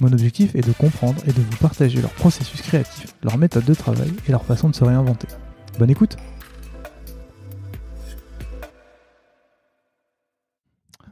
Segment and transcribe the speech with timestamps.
[0.00, 3.74] Mon objectif est de comprendre et de vous partager leur processus créatif, leur méthode de
[3.74, 5.28] travail et leur façon de se réinventer.
[5.78, 6.16] Bonne écoute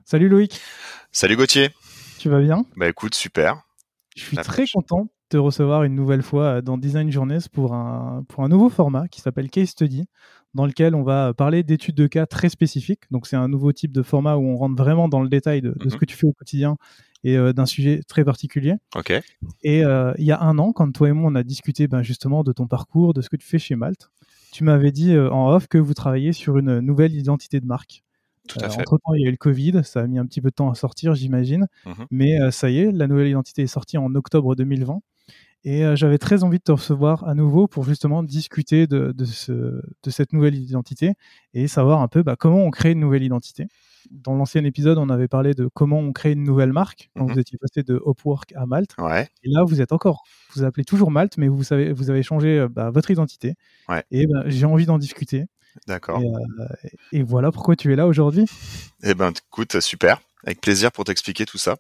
[0.04, 0.60] Salut Loïc
[1.12, 1.70] Salut Gauthier
[2.18, 2.64] Tu vas bien?
[2.76, 3.62] Bah écoute, super.
[4.16, 8.24] Je suis très content de te recevoir une nouvelle fois dans Design Journeys pour un,
[8.28, 10.06] pour un nouveau format qui s'appelle Case Study,
[10.54, 13.02] dans lequel on va parler d'études de cas très spécifiques.
[13.10, 15.74] Donc c'est un nouveau type de format où on rentre vraiment dans le détail de,
[15.80, 16.00] ce mhm.
[16.00, 16.76] que tu fais au quotidien
[17.24, 18.74] et euh, d'un sujet très particulier.
[18.96, 19.12] Ok.
[19.62, 22.02] Et euh, il y a un an, quand toi et moi on a discuté ben,
[22.02, 24.10] justement de ton parcours, de ce que tu fais chez Malte,
[24.52, 28.02] tu m'avais dit euh, en off que vous travailliez sur une nouvelle identité de marque.
[28.48, 28.80] Tout à fait.
[28.80, 30.54] Entre temps, il y a eu le Covid, ça a mis un petit peu de
[30.54, 31.66] temps à sortir, j'imagine.
[31.86, 32.06] Mhm.
[32.10, 35.00] Mais ça y est, la nouvelle identité est sortie en octobre 2020.
[35.62, 39.52] Et j'avais très envie de te recevoir à nouveau pour justement discuter de, de, ce,
[39.52, 41.12] de cette nouvelle identité
[41.52, 43.68] et savoir un peu bah, comment on crée une nouvelle identité
[44.10, 47.10] dans l'ancien épisode, on avait parlé de comment on crée une nouvelle marque.
[47.16, 47.32] quand mhm.
[47.32, 48.94] vous étiez passé de Upwork à Malte.
[49.42, 50.22] Et là, vous êtes encore.
[50.54, 53.54] Vous, appelez toujours Malte, mais vous, savez, vous avez changé euh, bah, votre identité.
[54.10, 55.46] Et ben, j'ai envie d'en discuter.
[55.86, 56.20] D'accord.
[56.20, 56.66] Euh,
[57.12, 58.46] et, voilà pourquoi tu es là aujourd'hui.
[59.02, 60.20] Eh ben, écoute, super.
[60.44, 61.76] Avec plaisir pour t'expliquer tout ça.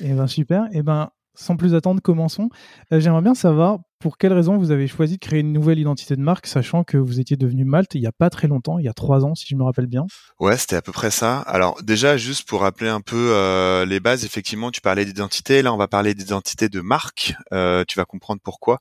[0.00, 0.64] Eh ben, super.
[0.72, 2.50] Eh ben, sans plus attendre, commençons.
[2.92, 6.16] Euh, j'aimerais bien savoir pour quelle raison vous avez choisi de créer une nouvelle identité
[6.16, 8.86] de marque, sachant que vous étiez devenu Malte il n'y a pas très longtemps, il
[8.86, 10.06] y a trois ans, si je me rappelle bien?
[10.40, 11.40] Ouais, c'était à peu près ça.
[11.40, 15.60] Alors déjà, juste pour rappeler un peu euh, les bases, effectivement, tu parlais d'identité.
[15.60, 17.34] Là, on va parler d'identité de marque.
[17.52, 18.80] Euh, tu vas comprendre pourquoi,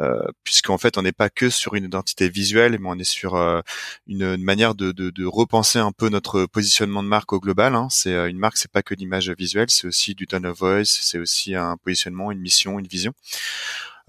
[0.00, 3.36] euh, puisqu'en fait, on n'est pas que sur une identité visuelle, mais on est sur
[3.36, 3.60] euh,
[4.08, 7.76] une, manière de, de, de, repenser un peu notre positionnement de marque au global.
[7.76, 7.86] Hein.
[7.90, 10.84] C'est euh, une marque, c'est pas que l'image visuelle, c'est aussi du tone of voice,
[10.84, 13.12] c'est aussi un positionnement, une mission, une vision.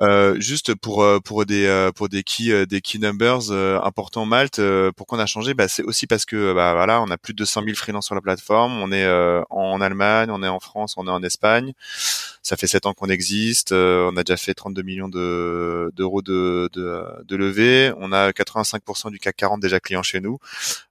[0.01, 3.51] Euh, juste pour euh, euh, pour des key des key numbers
[3.83, 4.61] importants Malte,
[4.95, 5.53] pourquoi on a changé?
[5.53, 8.15] Bah, c'est aussi parce que bah voilà, on a plus de 200 000 freelances sur
[8.15, 9.07] la plateforme, on est
[9.49, 11.73] en Allemagne, on est en France, on est en Espagne.
[12.41, 16.69] Ça fait 7 ans qu'on existe, on a déjà fait 32 millions de d'euros de,
[16.73, 20.39] de, levée, on a 85% du CAC 40 déjà clients chez nous.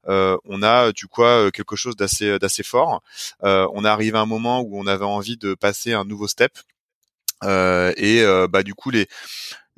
[0.06, 3.02] on a du quoi quelque chose d'assez fort.
[3.42, 6.52] on est arrivé à un moment où on avait envie de passer un nouveau step
[6.58, 6.77] euh,
[7.44, 9.08] et bah du coup les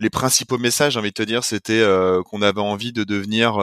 [0.00, 3.58] les principaux messages, j'ai envie de te dire, c'était euh, qu'on avait envie de devenir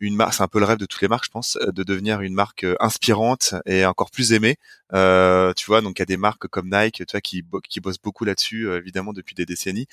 [0.00, 2.20] une marque, c'est un peu le rêve de toutes les marques, je pense, de devenir
[2.20, 4.56] une marque inspirante et encore plus aimée,
[4.94, 7.80] euh, tu vois, donc il y a des marques comme Nike, tu vois, qui, qui
[7.80, 9.86] bossent beaucoup là-dessus, euh, évidemment depuis des décennies.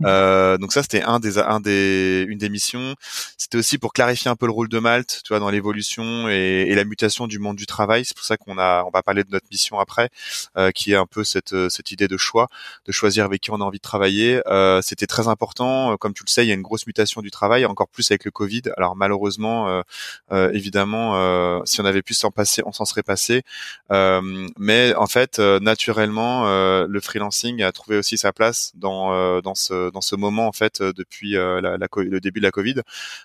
[0.00, 0.06] Mmh.
[0.06, 2.94] Euh, donc ça, c'était un des, un des, une des missions.
[3.38, 6.66] C'était aussi pour clarifier un peu le rôle de Malte, tu vois, dans l'évolution et,
[6.68, 8.04] et, la mutation du monde du travail.
[8.04, 10.10] C'est pour ça qu'on a, on va parler de notre mission après,
[10.56, 12.48] euh, qui est un peu cette, cette idée de choix,
[12.86, 14.42] de choisir avec qui on a envie de travailler.
[14.46, 17.30] Euh, c'était très important, comme tu le sais, il y a une grosse mutation du
[17.30, 18.62] travail, encore plus avec le Covid.
[18.76, 19.82] Alors malheureusement,
[20.30, 23.42] évidemment, si on avait pu s'en passer, on s'en serait passé.
[23.90, 29.12] Euh, mais en fait, euh, naturellement, euh, le freelancing a trouvé aussi sa place dans
[29.12, 32.76] euh, dans ce dans ce moment en fait depuis la, le début de la Covid.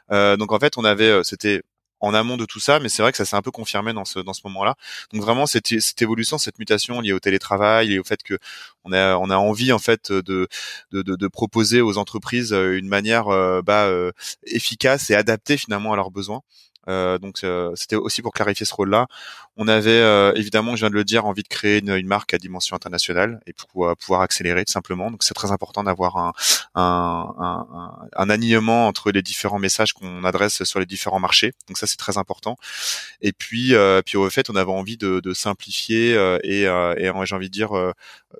[0.10, 1.64] donc en fait, on avait, c'était
[2.00, 4.06] en amont de tout ça, mais c'est vrai que ça s'est un peu confirmé dans
[4.06, 4.76] ce dans ce moment-là.
[5.14, 8.38] Donc vraiment cette, cette évolution, cette mutation liée au télétravail et au fait que
[8.84, 10.48] on a on a envie en fait de
[10.92, 13.26] de, proposer aux entreprises une manière
[13.64, 13.90] bah,
[14.46, 16.42] efficace et adaptée finalement à leurs besoins.
[16.90, 19.08] Euh, donc euh, c'était aussi pour clarifier ce rôle-là.
[19.58, 22.38] On avait euh, évidemment, je viens de le dire, envie de créer une, marque à
[22.38, 25.12] dimension internationale et pour pouvoir accélérer tout simplement.
[25.12, 26.34] Donc c'est très important d'avoir un,
[26.76, 31.54] un, un, un, alignement entre les différents messages qu'on adresse sur les différents marchés.
[31.68, 32.58] Donc ça c'est très important.
[33.22, 33.74] Et puis
[34.06, 36.14] puis au fait, on avait envie de, simplifier
[36.44, 37.72] et, et j'ai envie de dire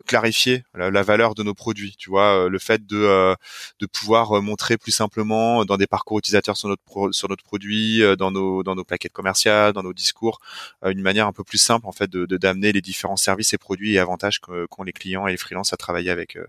[0.08, 1.96] clarifier la, valeur de nos produits.
[1.98, 3.36] Tu vois, le fait de
[3.80, 8.32] de pouvoir montrer plus simplement dans des parcours utilisateurs sur notre sur notre produit, dans
[8.32, 10.40] nos dans nos plaquettes commerciales, dans nos discours,
[10.84, 13.58] euh, une manière un peu plus simple en fait de d'amener les différents services et
[13.58, 16.46] produits et avantages qu'ont les clients et les freelances à travailler avec euh,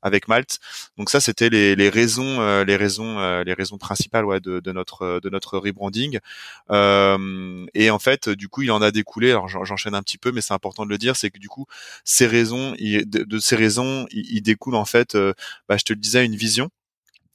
[0.00, 0.60] avec Malte.
[0.96, 5.20] Donc ça, c'était les, les raisons, euh, les raisons, les raisons principales de, de notre
[5.20, 6.20] de notre rebranding.
[7.74, 9.30] Et en fait, du coup, il en a découlé.
[9.30, 11.66] Alors j'enchaîne un petit peu, mais c'est important de le dire, c'est que du coup,
[12.04, 15.16] ces raisons, de, ces raisons, il, découle en fait,
[15.68, 16.70] bah, je te le disais, une vision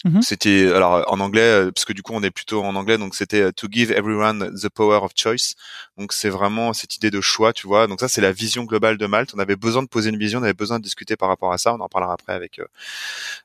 [0.06, 2.98] Mmh c'était alors en anglais euh, parce que du coup on est plutôt en anglais
[2.98, 5.56] donc c'était euh, to give everyone the power of choice.
[5.98, 7.88] Donc c'est vraiment cette idée de choix, tu vois.
[7.88, 9.34] Donc ça c'est la vision globale de Malte.
[9.34, 11.58] On avait besoin de poser une vision, on avait besoin de discuter par rapport à
[11.58, 11.74] ça.
[11.74, 12.66] On en parlera après avec euh,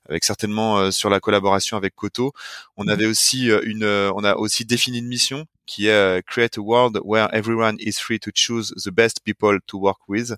[0.09, 2.33] avec certainement sur la collaboration avec Koto.
[2.77, 6.61] On mmh avait aussi une on a aussi défini une mission qui est create a
[6.61, 10.35] world where everyone is free to choose the best people to work with.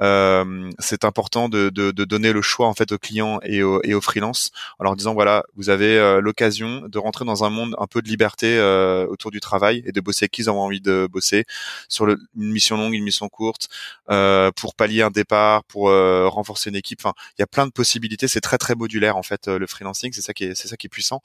[0.00, 3.82] Euh, c'est important de, de, de, donner le choix en fait aux clients et aux,
[3.82, 7.50] et aux freelances en leur disant voilà vous avez euh, l'occasion de rentrer dans un
[7.50, 10.58] monde un peu de liberté euh, autour du travail et de bosser qui ils ont
[10.58, 11.44] envie de bosser.
[11.88, 13.68] Sur le, une mission longue une mission courte
[14.10, 17.00] euh, pour pallier un départ pour renforcer une équipe.
[17.02, 18.28] Enfin il y a plein de possibilités.
[18.28, 20.12] C'est très très modulaire en fait le freelancing.
[20.12, 21.22] C'est ça qui est c'est ça qui est puissant.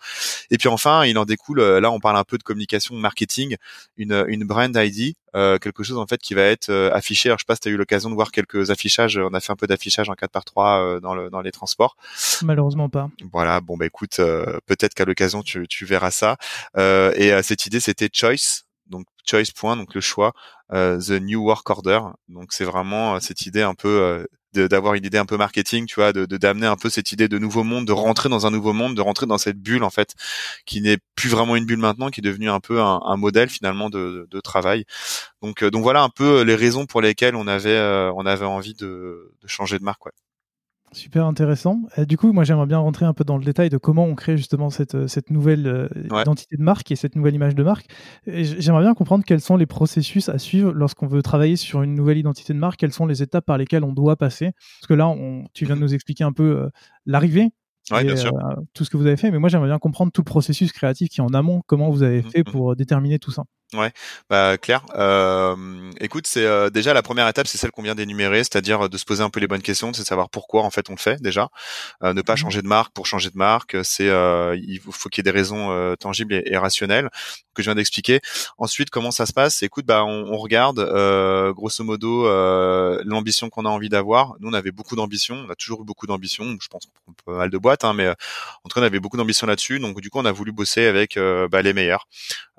[0.52, 3.56] Et puis enfin il en découle là on parle un peu de communication marketing
[3.98, 7.30] une une brand ID euh, quelque chose en fait qui va être euh, affiché.
[7.30, 9.18] Alors, je sais pas si tu as eu l'occasion de voir quelques affichages.
[9.18, 11.52] On a fait un peu d'affichage en 4 par 3 euh, dans, le, dans les
[11.52, 11.96] transports.
[12.42, 13.10] Malheureusement pas.
[13.32, 13.62] Voilà.
[13.62, 14.18] Bon bah écoute,
[14.66, 16.38] peut-être qu'à l'occasion tu, tu verras ça.
[16.78, 18.64] et cette idée c'était choice.
[18.88, 20.34] Donc choice point, donc le choix,
[20.72, 22.00] the new work order.
[22.30, 24.26] Donc c'est vraiment cette idée un peu
[24.58, 27.38] d'avoir une idée un peu marketing, tu vois, de d'amener un peu cette idée de
[27.38, 30.14] nouveau monde, de rentrer dans un nouveau monde, de rentrer dans cette bulle en fait,
[30.66, 33.50] qui n'est plus vraiment une bulle maintenant, qui est devenue un peu un, un modèle
[33.50, 34.86] finalement de, de, travail.
[35.42, 38.46] Donc euh, donc voilà un peu les raisons pour lesquelles on avait euh, on avait
[38.46, 40.06] envie de, de changer de marque.
[40.06, 40.12] Ouais.
[40.94, 41.82] Super intéressant.
[42.08, 44.38] du coup, moi, j'aimerais bien rentrer un peu dans le détail de comment on crée
[44.38, 45.90] justement cette, euh, cette nouvelle euh,
[46.22, 47.88] identité de marque et cette nouvelle image de marque.
[48.26, 52.18] J'aimerais bien comprendre quels sont les processus à suivre lorsqu'on veut travailler sur une nouvelle
[52.18, 54.52] identité de marque, quelles sont les étapes par lesquelles on doit passer?
[54.80, 56.70] Parce que là, on, tu viens de nous expliquer un peu euh,
[57.06, 57.50] l'arrivée,
[57.92, 58.32] Ouais, bien sûr.
[58.74, 61.08] tout ce que vous avez fait, mais moi j'aimerais bien comprendre tout le processus créatif
[61.08, 62.52] qui est en amont, comment vous avez mmh, fait mmh.
[62.52, 63.46] pour déterminer tout ça?
[63.74, 63.92] Ouais,
[64.30, 64.86] bah clair.
[64.96, 68.88] Euh, écoute, c'est euh, déjà la première étape, c'est celle qu'on vient d'énumérer, c'est-à-dire euh,
[68.88, 70.98] de se poser un peu les bonnes questions, c'est savoir pourquoi en fait on le
[70.98, 71.50] fait déjà.
[72.02, 75.10] Euh, ne pas mmh changer de marque pour changer de marque, c'est euh, il faut
[75.10, 77.10] qu'il y ait des raisons tangibles et, et, rationnelles
[77.54, 78.22] que je viens d'expliquer.
[78.58, 79.62] Ensuite, comment ça se passe?
[79.64, 80.80] Écoute, bah on, on regarde
[81.54, 82.26] grosso modo
[83.04, 84.36] l'ambition qu'on a envie d'avoir.
[84.40, 86.46] Nous, on avait beaucoup d'ambition, on a toujours eu beaucoup d'ambition.
[86.62, 88.14] Je pense qu'on peut mal de boîtes, hein, mais en
[88.70, 89.80] tout cas, on avait beaucoup d'ambition là-dessus.
[89.80, 91.20] Donc du coup, on a voulu bosser avec
[91.52, 92.08] bah, les meilleurs.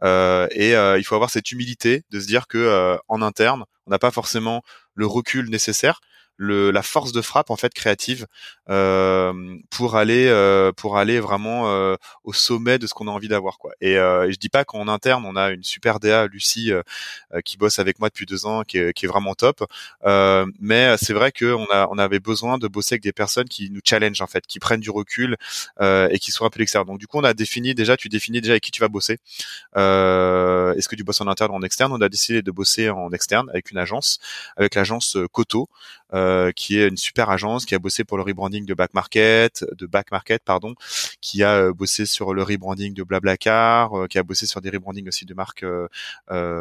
[0.02, 3.98] Et il faut avoir cette humilité de se dire que euh, en interne, on n'a
[3.98, 4.62] pas forcément
[4.94, 6.00] le recul nécessaire
[6.38, 8.26] le, la force de frappe en fait créative
[8.70, 13.26] euh, pour aller euh, pour aller vraiment euh, au sommet de ce qu'on a envie
[13.28, 13.72] d'avoir quoi.
[13.80, 16.82] Et, euh, et, je dis pas qu'en interne on a une super DA Lucie euh,
[17.34, 19.64] euh, qui bosse avec moi depuis deux ans qui est, qui est vraiment top.
[20.60, 23.70] mais c'est vrai que on a on avait besoin de bosser avec des personnes qui
[23.70, 25.36] nous challenge en fait, qui prennent du recul
[25.80, 26.86] et qui sont un peu l'extérieur.
[26.86, 29.18] Donc du coup on a défini déjà tu définis déjà avec qui tu vas bosser.
[29.74, 31.92] Est-ce que tu bosses en interne ou en externe?
[31.92, 34.18] On a décidé de bosser en externe avec une agence,
[34.56, 35.68] avec l'agence Coto.
[36.54, 39.86] Qui est une super agence qui a bossé pour le rebranding de Back Market, de
[39.86, 40.74] Back Market pardon,
[41.20, 44.70] qui a euh, bossé sur le rebranding de Blablacar, euh, qui a bossé sur des
[44.70, 45.64] rebrandings aussi de marques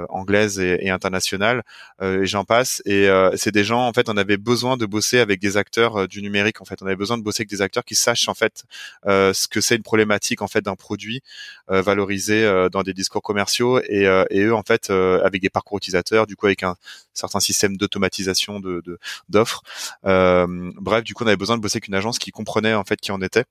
[0.10, 1.64] anglaises et, et internationales,
[2.02, 2.82] et j'en passe.
[2.86, 6.22] Et c'est des gens en fait, on avait besoin de bosser avec des acteurs du
[6.22, 8.64] numérique en fait, on avait besoin de bosser avec des acteurs qui sachent en fait
[9.06, 11.22] ce que c'est une problématique en fait d'un produit
[11.68, 16.36] valorisé dans des discours commerciaux et, et eux en fait avec des parcours utilisateurs, du
[16.36, 16.76] coup avec un
[17.14, 18.82] certain système d'automatisation de
[19.30, 19.64] d'offres.
[20.06, 22.84] Euh, bref, du coup, on avait besoin de bosser avec une agence qui comprenait en
[22.84, 23.46] fait qui en était.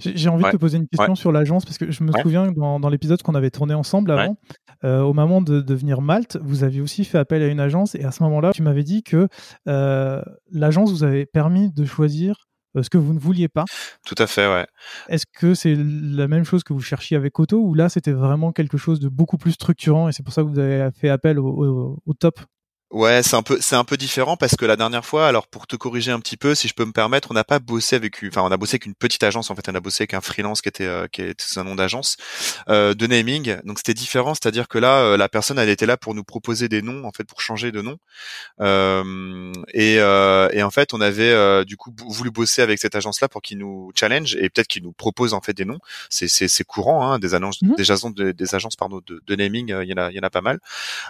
[0.00, 2.80] J'ai envie de te poser une question sur l'agence parce que je me souviens dans,
[2.80, 4.36] dans l'épisode qu'on avait tourné ensemble avant,
[4.84, 8.04] euh, au moment de devenir Malte, vous aviez aussi fait appel à une agence et
[8.04, 9.28] à ce moment-là, tu m'avais dit que
[9.68, 10.22] euh,
[10.52, 12.46] l'agence vous avait permis de choisir
[12.80, 13.64] ce que vous ne vouliez pas.
[14.06, 14.66] Tout à fait, ouais.
[15.08, 18.52] Est-ce que c'est la même chose que vous cherchiez avec Auto ou là c'était vraiment
[18.52, 21.38] quelque chose de beaucoup plus structurant et c'est pour ça que vous avez fait appel
[21.38, 22.40] au, au top?
[22.90, 25.68] Ouais, c'est un peu c'est un peu différent parce que la dernière fois, alors pour
[25.68, 28.16] te corriger un petit peu, si je peux me permettre, on n'a pas bossé avec
[28.26, 30.20] enfin on a bossé avec une petite agence en fait, on a bossé avec un
[30.20, 32.16] freelance qui était euh, qui était un nom d'agence
[32.68, 33.58] euh, de naming.
[33.62, 36.68] Donc c'était différent, c'est-à-dire que là euh, la personne elle était là pour nous proposer
[36.68, 37.96] des noms en fait pour changer de nom.
[38.60, 43.28] Euh, et, et en fait, on avait du coup voulu bosser avec cette agence là
[43.28, 45.78] pour qu'il nous challenge et peut-être qu'il nous propose en fait des noms.
[46.08, 49.36] C'est c'est c'est courant hein, des annonces mmh des agences des agences pardon de, de
[49.36, 50.58] naming, il y en a il y en a pas mal.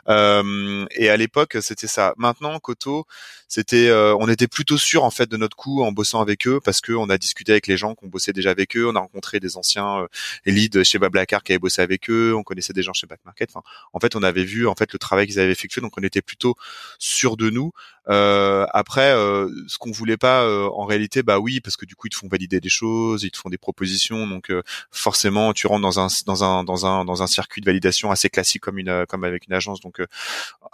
[0.06, 2.14] et à l'époque c'était ça.
[2.16, 3.06] Maintenant, Koto,
[3.46, 6.60] c'était, euh, on était plutôt sûr en fait de notre coup en bossant avec eux
[6.64, 9.00] parce que on a discuté avec les gens qu'on bossait déjà avec eux, on a
[9.00, 10.08] rencontré des anciens euh,
[10.46, 13.50] leads chez Bablacar qui avaient bossé avec eux, on connaissait des gens chez Back Market.
[13.54, 13.62] Enfin,
[13.92, 16.22] en fait, on avait vu en fait le travail qu'ils avaient effectué, donc on était
[16.22, 16.56] plutôt
[16.98, 17.70] sûr de nous.
[18.08, 21.94] Euh, après, euh, ce qu'on voulait pas, euh, en réalité, bah oui, parce que du
[21.94, 24.52] coup ils te font valider des choses, ils te font des propositions, donc
[24.90, 28.28] forcément tu rentres dans un dans un dans un dans un circuit de validation assez
[28.30, 30.00] classique comme une comme avec une agence, donc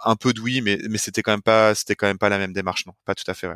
[0.05, 2.37] un peu de oui, mais mais c'était quand même pas c'était quand même pas la
[2.39, 3.47] même démarche, non, pas tout à fait.
[3.47, 3.55] Ouais.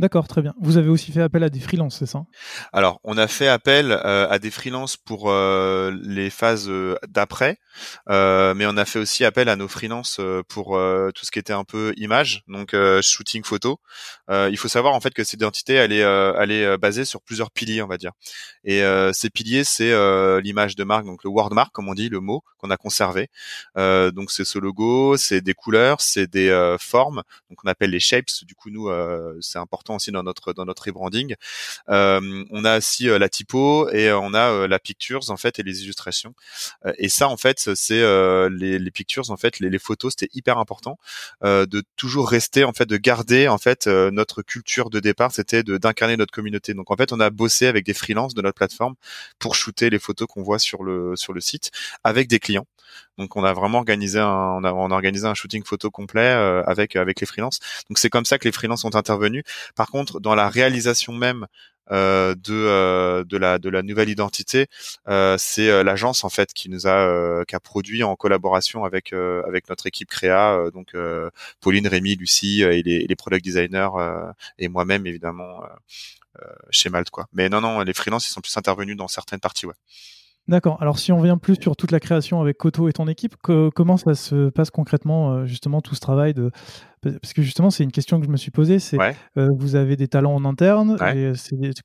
[0.00, 0.54] D'accord, très bien.
[0.58, 2.24] Vous avez aussi fait appel à des freelances, c'est ça?
[2.72, 7.58] Alors, on a fait appel euh, à des freelances pour euh, les phases euh, d'après,
[8.08, 10.78] mais on a fait aussi appel à nos freelances pour
[11.14, 13.78] tout ce qui était un peu image, donc shooting photo.
[14.28, 17.50] il faut savoir en fait que cette identité, elle est, elle est basée sur plusieurs
[17.50, 18.10] piliers, on va dire.
[18.64, 19.92] Et ces piliers, c'est
[20.42, 23.28] l'image de marque, donc le word mark, comme on dit, le mot qu'on a conservé.
[23.76, 28.26] donc c'est ce logo, c'est des couleurs, c'est des formes, donc on appelle les shapes.
[28.42, 28.90] Du coup, nous,
[29.40, 31.34] c'est important aussi dans notre dans notre rebranding.
[31.88, 35.58] Euh, on a aussi euh, la typo et euh, on a la pictures en fait
[35.58, 36.34] et les illustrations.
[36.98, 38.02] et ça en fait c'est
[38.50, 40.98] les, pictures en fait les, photos c'était hyper important
[41.42, 45.78] de toujours rester en fait de garder en fait notre culture de départ c'était de
[45.78, 46.74] d'incarner notre communauté.
[46.74, 48.94] Donc en fait on a bossé avec des freelances de notre plateforme
[49.38, 51.70] pour shooter les photos qu'on voit sur le sur le site
[52.04, 52.66] avec des clients.
[53.18, 56.28] Donc on a vraiment organisé un, on a, organisé un shooting photo complet
[56.66, 57.60] avec avec les freelances.
[57.88, 59.44] Donc c'est comme ça que les freelances sont intervenus.
[59.80, 61.46] Par contre, dans la réalisation même
[61.90, 64.66] euh, de euh, de la nouvelle identité,
[65.38, 69.14] c'est l'agence en fait qui nous a qui produit en collaboration avec
[69.70, 70.94] notre équipe créa, donc
[71.62, 73.88] Pauline, Rémi, Lucie et les, product designers
[74.58, 75.62] et moi-même évidemment
[76.68, 77.08] chez Malte.
[77.32, 79.64] Mais non non, les freelances ils sont plus intervenus dans certaines parties.
[80.50, 80.82] D'accord.
[80.82, 83.96] Alors, si on vient plus sur toute la création avec Koto et ton équipe, comment
[83.96, 86.50] ça se passe concrètement, euh, justement, tout ce travail de,
[87.02, 88.78] parce que justement, c'est une question que je me suis posée.
[88.78, 88.98] C'est
[89.36, 91.32] euh, vous avez des talents en interne et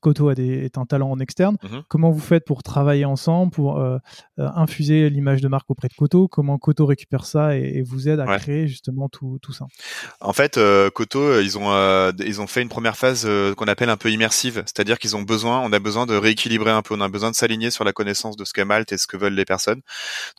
[0.00, 1.56] Koto a des, est un talent en externe.
[1.62, 3.98] Mmh Comment vous faites pour travailler ensemble, pour euh,
[4.38, 6.28] euh, infuser l'image de marque auprès de Koto?
[6.28, 9.66] Comment Koto récupère ça et, vous aide à créer justement tout, tout, ça?
[10.20, 10.58] En fait,
[10.94, 11.66] Koto, ils ont
[12.18, 15.60] ils ont fait une première phase qu'on appelle un peu immersive, c'est-à-dire qu'ils ont besoin,
[15.60, 18.36] on a besoin de rééquilibrer un peu, on a besoin de s'aligner sur la connaissance
[18.36, 19.80] de ce qu'est Malte et ce que veulent les personnes.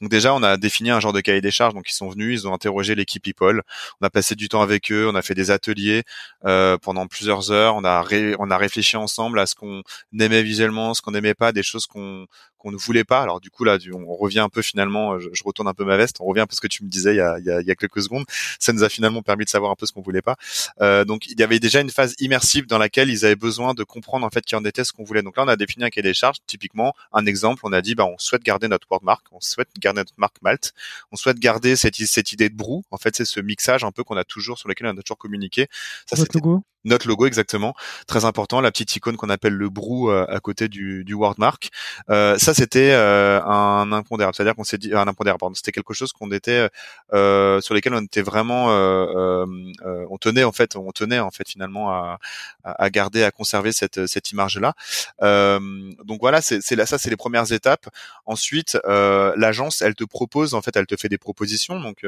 [0.02, 1.74] Donc déjà, on a défini un genre de cahier des charges.
[1.74, 3.64] Donc ils sont venus, ils ont interrogé l'équipe People.
[4.02, 6.04] On a passé du temps avec eux, on a fait des ateliers
[6.46, 8.06] euh, pendant plusieurs heures, on a
[8.40, 9.82] on a réfléchi ensemble à ce qu'on
[10.20, 13.22] aimait visuellement, ce qu'on n'aimait pas, des choses qu'on qu'on ne voulait pas.
[13.22, 16.18] Alors du coup là, on revient un peu finalement, je, retourne un peu ma veste,
[16.20, 18.02] on revient peu ce que tu me disais il y a, il y a, quelques
[18.02, 18.26] secondes.
[18.60, 20.36] Ça nous a finalement permis de savoir un peu ce qu'on voulait pas.
[20.82, 23.84] Euh, donc il y avait déjà une phase immersive dans laquelle ils avaient besoin de
[23.84, 25.22] comprendre en fait qui en était ce qu'on voulait.
[25.22, 26.38] Donc là on a défini un cahier des charges.
[26.48, 30.02] Typiquement un exemple, on a dit bah on souhaite garder notre wordmark, on souhaite garder
[30.02, 30.74] notre marque Malte,
[31.12, 32.84] on souhaite garder cette, cette idée de brou.
[32.92, 35.18] En fait c'est ce mixage un peu qu'on a toujours sur lequel on a toujours
[35.18, 35.68] communiqué.
[36.06, 37.76] Ça, Votre logo notre logo exactement,
[38.08, 41.70] très important, la petite icône qu'on appelle le brou euh, à côté du, du wordmark.
[42.10, 45.94] Euh, ça c'était euh, un impondérable, c'est-à-dire qu'on s'est dit un impondérable, pardon, c'était quelque
[45.94, 46.70] chose qu'on était
[47.12, 52.20] sur lesquels on était vraiment, on tenait en fait, on tenait en fait finalement à,
[52.64, 54.74] à garder, à conserver cette cette image là.
[55.20, 57.88] donc voilà, c'est là ça, c'est les premières étapes.
[58.26, 62.06] Ensuite, l'agence, elle te propose, en fait, elle te fait des propositions, donc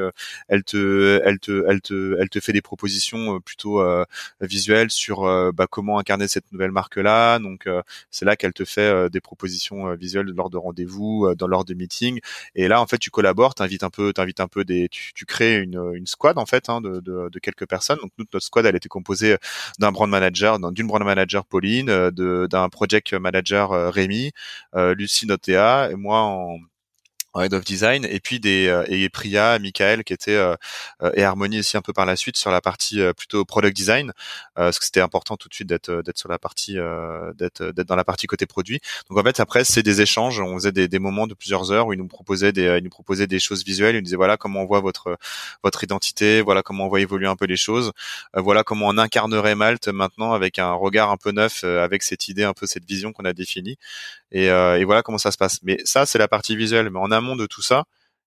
[0.48, 3.82] elle te, elle te, elle te, elle te fait des propositions plutôt
[4.40, 7.38] visuelles sur euh, bah, comment incarner cette nouvelle marque là.
[7.38, 11.46] Donc euh, c'est là qu'elle te fait euh, des propositions visuelles lors de rendez-vous, dans
[11.46, 12.20] lors de meetings.
[12.54, 15.24] Et là en fait tu collabores, t'invites un peu, t'invites un peu des, tu, tu
[15.24, 17.98] crées une, une squad en fait hein, de, de, de, quelques personnes.
[18.02, 19.36] Donc notre squad elle était composée
[19.78, 24.32] d'un brand manager, d'une brand manager Pauline, d'un project manager Rémi,
[24.74, 26.58] Lucie Notea et moi en
[27.32, 30.54] en head of design et puis des euh, et Priya, Michael qui était euh,
[31.02, 34.12] euh, et Harmonie aussi un peu par la suite sur la partie plutôt product design
[34.54, 36.74] parce que c'était important tout de suite d'être d'être sur la partie
[37.34, 38.80] d'être d'être dans la partie côté produit.
[39.08, 41.86] Donc en fait après c'est des échanges, on faisait des, des moments de plusieurs heures
[41.86, 44.36] où ils nous proposaient des ils nous proposaient des choses visuelles, ils nous disaient voilà
[44.36, 45.16] comment on voit votre
[45.62, 47.92] votre identité, voilà comment on voit évoluer un peu les choses,
[48.34, 52.44] voilà comment on incarnerait Malte maintenant avec un regard un peu neuf avec cette idée
[52.44, 53.76] un peu cette vision qu'on a définie
[54.32, 55.60] et, et voilà comment ça se passe.
[55.62, 57.84] Mais ça c'est la partie visuelle, mais en amont de tout ça,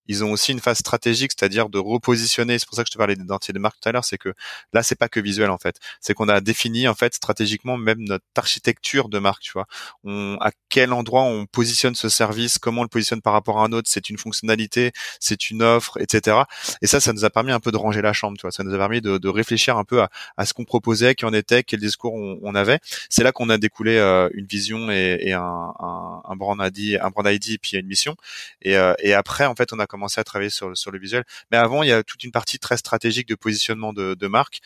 [0.08, 2.60] ils ont aussi une phase stratégique, c'est-à-dire de repositionner.
[2.60, 4.34] C'est pour ça que je te parlais d'identité de marque tout à l'heure, c'est que
[4.74, 5.78] là, c'est pas que visuel en fait.
[6.02, 9.44] C'est qu'on a défini en fait stratégiquement même notre architecture de marque.
[9.44, 9.68] Tu vois,
[10.04, 13.66] on, à quel endroit on positionne ce service, comment on le positionne par rapport à
[13.66, 13.90] un autre.
[13.90, 16.38] C'est une fonctionnalité, c'est une offre, etc.
[16.82, 18.38] Et ça, ça nous a permis un peu de ranger la chambre.
[18.38, 20.66] Tu vois, ça nous a permis de, de réfléchir un peu à, à ce qu'on
[20.66, 22.80] proposait, qui en était, quel discours on, on avait.
[23.10, 27.10] C'est là qu'on a découlé euh, une vision et, et un, un, brand ID, un
[27.10, 28.16] brand ID, puis une mission.
[28.62, 31.24] Et, euh, et après, en fait, on a commencé à travailler sur sur le visuel.
[31.52, 34.60] Mais avant, il y a toute une partie très stratégique de positionnement de, de marque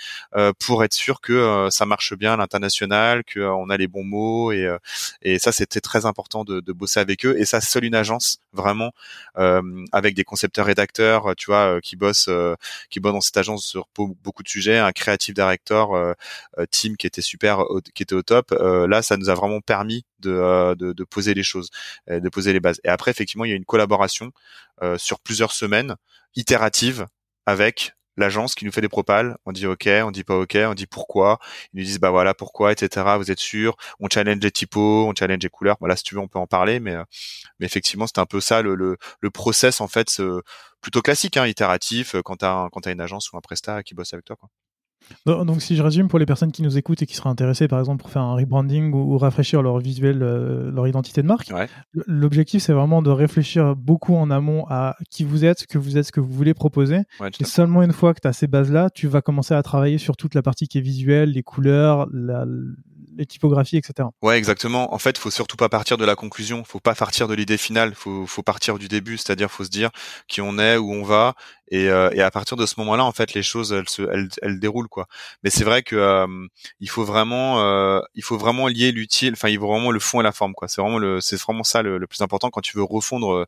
[0.60, 4.52] pour être sûr que ça marche bien à l'international, que on a les bons mots
[4.52, 4.68] et
[5.22, 7.36] et ça c'était très important de, de, bosser avec eux.
[7.40, 8.92] Et ça, seule une agence vraiment
[9.92, 12.30] avec des concepteurs rédacteurs, tu vois, qui bossent
[12.90, 16.16] qui bossent dans cette agence sur beaucoup de sujets, un créatif director
[16.72, 18.52] team qui était super, qui était au top.
[18.52, 21.70] là, ça nous a vraiment permis de, de, de poser les choses,
[22.08, 22.80] de poser les bases.
[22.84, 24.32] Et après, effectivement, il y a une collaboration
[24.98, 25.96] sur plusieurs semaines
[26.36, 27.08] itérative
[27.46, 29.38] avec l'agence qui nous fait des propales.
[29.46, 31.40] On dit OK, on dit pas OK, on dit pourquoi.
[31.74, 33.06] Ils nous disent bah voilà pourquoi, etc.
[33.18, 35.78] Vous êtes sûr On challenge les typos, on challenge les couleurs.
[35.80, 36.96] Voilà, si tu veux, on peut en parler, mais
[37.60, 40.22] mais effectivement, c'est un peu ça le, le, le process en fait,
[40.82, 44.26] plutôt classique, hein, itératif quand t'as as une agence ou un prestat qui bosse avec
[44.26, 44.36] toi.
[44.36, 44.50] Quoi.
[45.26, 47.80] Donc, si je résume pour les personnes qui nous écoutent et qui seraient intéressées, par
[47.80, 51.52] exemple, pour faire un rebranding ou, rafraîchir leur visuel, euh, leur identité de marque,
[51.94, 55.98] l'objectif c'est vraiment de réfléchir beaucoup en amont à qui vous êtes, ce que vous
[55.98, 57.00] êtes, ce que vous voulez proposer.
[57.40, 60.18] et seulement une fois que tu as ces bases-là, tu vas commencer à travailler sur
[60.18, 62.46] toute la partie qui est visuelle, les couleurs, la,
[63.18, 64.08] les typographies, etc.
[64.22, 64.94] Ouais, exactement.
[64.94, 66.64] En fait, faut surtout pas partir de la conclusion.
[66.64, 67.96] Faut pas partir de l'idée finale.
[67.96, 69.18] Faut, faut partir du début.
[69.18, 69.90] C'est-à-dire, faut se dire
[70.28, 71.36] qui on est, où on va,
[71.70, 74.30] et, euh, et à partir de ce moment-là, en fait, les choses, elles se, elles,
[74.42, 75.08] elles déroulent quoi.
[75.44, 76.28] Mais c'est vrai que euh,
[76.80, 79.34] il faut vraiment, euh, il faut vraiment lier l'utile.
[79.34, 80.68] Enfin, il faut vraiment le fond et la forme quoi.
[80.68, 83.46] C'est vraiment le, c'est vraiment ça le, le, plus important quand tu veux refondre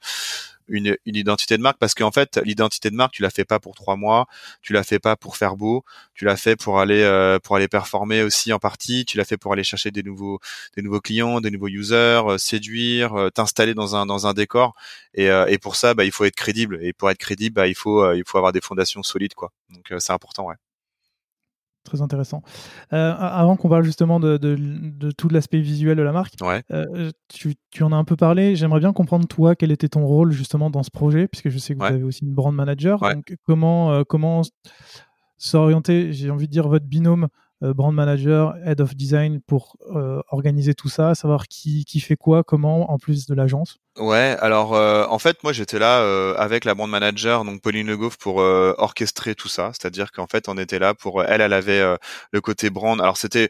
[0.69, 3.59] une, une identité de marque parce qu'en fait l'identité de marque tu la fais pas
[3.59, 4.27] pour trois mois
[4.61, 5.83] tu la fais pas pour faire beau
[6.13, 9.37] tu la fais pour aller euh, pour aller performer aussi en partie tu la fais
[9.37, 10.39] pour aller chercher des nouveaux
[10.75, 14.73] des nouveaux clients des nouveaux users euh, séduire euh, t'installer dans un dans un décor.
[15.13, 16.79] Et, et pour ça bah il faut être crédible.
[16.81, 19.51] Et pour être crédible bah il faut il faut avoir des fondations solides quoi.
[19.69, 20.55] Donc c'est important ouais
[21.83, 22.41] très intéressant.
[22.93, 26.35] Euh, avant qu'on parle justement de, de, tout l'aspect visuel de la marque,
[26.71, 28.55] euh, tu, tu, en as un peu parlé.
[28.55, 31.73] J'aimerais bien comprendre, toi, quel était ton rôle justement dans ce projet, puisque je sais
[31.73, 32.99] que vous avez aussi une brand manager.
[32.99, 34.41] Donc, comment, euh, comment
[35.37, 37.27] s'orienter, j'ai envie de dire, votre binôme
[37.61, 42.43] brand manager, head of design pour euh, organiser tout ça, savoir qui, qui fait quoi,
[42.43, 45.99] comment, en plus de l'agence Ouais, alors euh, en fait moi j'étais là
[46.37, 50.47] avec la brand manager donc Pauline Le Goff pour orchestrer tout ça, c'est-à-dire qu'en fait
[50.47, 51.83] on était là pour elle elle avait
[52.31, 53.01] le côté brand.
[53.01, 53.49] Alors c'était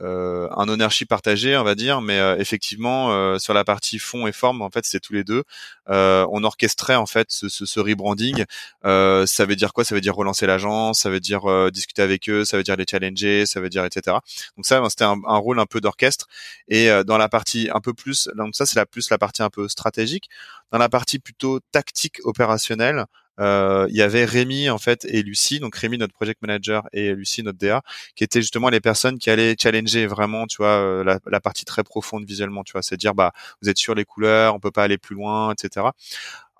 [0.00, 4.26] euh, un ownership partagé, on va dire, mais euh, effectivement euh, sur la partie fond
[4.26, 5.44] et forme, en fait, c'est tous les deux.
[5.86, 8.44] on orchestrait en fait ce, ce, ce rebranding.
[8.84, 9.84] ça veut dire quoi?
[9.84, 12.86] Ça veut dire relancer l'agence, ça veut dire discuter avec eux, ça veut dire les
[12.90, 14.16] challenger, ça veut dire etc.
[14.56, 16.26] Donc ça, c'était un, un, rôle un peu d'orchestre.
[16.68, 19.50] Et dans la partie un peu plus, donc ça c'est la plus la partie un
[19.50, 20.28] peu stratégique.
[20.70, 23.04] Dans la partie plutôt tactique opérationnelle,
[23.40, 27.14] euh, il y avait Rémi en fait et Lucie, donc Rémi notre project manager et
[27.14, 27.82] Lucie notre DA,
[28.14, 31.64] qui étaient justement les personnes qui allaient challenger vraiment, tu vois, euh, la, la partie
[31.64, 34.70] très profonde visuellement, tu vois, c'est dire bah vous êtes sur les couleurs, on peut
[34.70, 35.86] pas aller plus loin, etc.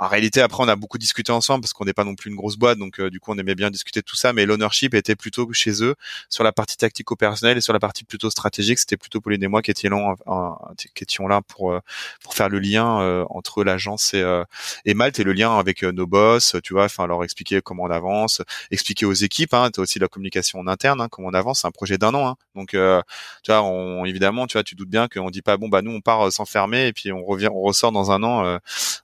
[0.03, 2.35] En réalité, après, on a beaucoup discuté ensemble parce qu'on n'est pas non plus une
[2.35, 4.33] grosse boîte, donc euh, du coup, on aimait bien discuter de tout ça.
[4.33, 5.95] Mais l'ownership était plutôt chez eux
[6.29, 8.81] sur la partie tactico-personnelle et sur la partie plutôt stratégique.
[8.81, 11.79] C'était plutôt Pauline et moi qui étions là, pour euh,
[12.21, 14.25] pour faire le lien euh, entre l'agence et,
[14.85, 16.57] et Malte et le lien avec nos boss.
[16.65, 19.55] Tu vois, enfin leur expliquer comment on avance, expliquer aux équipes.
[19.55, 21.61] Hein, as aussi la communication en interne, hein, comment on avance.
[21.61, 22.37] C'est un projet d'un an, hein.
[22.57, 22.77] donc tu
[23.53, 26.01] vois, on, évidemment, tu vois, tu doutes bien qu'on dit pas bon bah nous on
[26.01, 28.59] part s'enfermer et puis on revient, on ressort dans un an,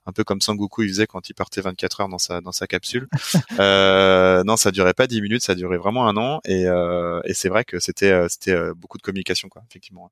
[0.05, 3.07] un peu comme Sangoku faisait quand il partait 24 heures dans sa dans sa capsule.
[3.59, 7.33] euh, non, ça durait pas 10 minutes, ça durait vraiment un an et, euh, et
[7.33, 10.09] c'est vrai que c'était euh, c'était euh, beaucoup de communication quoi, effectivement.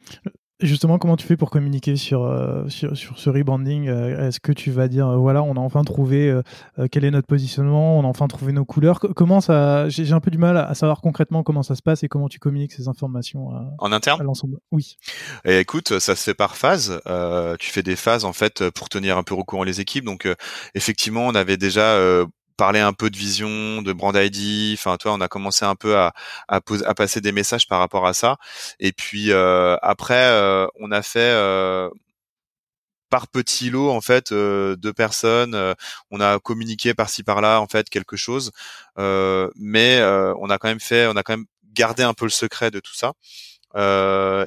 [0.60, 4.72] Justement, comment tu fais pour communiquer sur, euh, sur, sur, ce rebranding Est-ce que tu
[4.72, 6.34] vas dire, voilà, on a enfin trouvé
[6.91, 10.32] quel est notre positionnement, on a enfin trouvé nos couleurs Comment ça J'ai un peu
[10.32, 13.50] du mal à savoir concrètement comment ça se passe et comment tu communiques ces informations
[13.78, 14.20] en interne?
[14.20, 14.58] à l'ensemble.
[14.72, 14.98] Oui.
[15.46, 17.02] Et écoute, ça se fait par phase.
[17.60, 20.06] tu fais des phases en fait pour tenir un peu au courant les équipes.
[20.06, 20.28] Donc
[20.74, 22.00] effectivement, on avait déjà
[22.58, 24.74] parler un peu de vision, de brand ID.
[24.78, 26.12] Enfin, toi, on a commencé un peu à,
[26.96, 28.38] passer des messages par rapport à ça.
[28.80, 31.89] Et puis euh, après, euh, on a fait euh,
[33.10, 35.56] par petit lot en fait de personnes.
[36.12, 38.52] on a communiqué par-ci par-là en fait quelque chose,
[38.98, 40.02] mais
[40.39, 42.80] on a quand même fait, on a quand même gardé un peu le secret de
[42.80, 43.13] tout ça.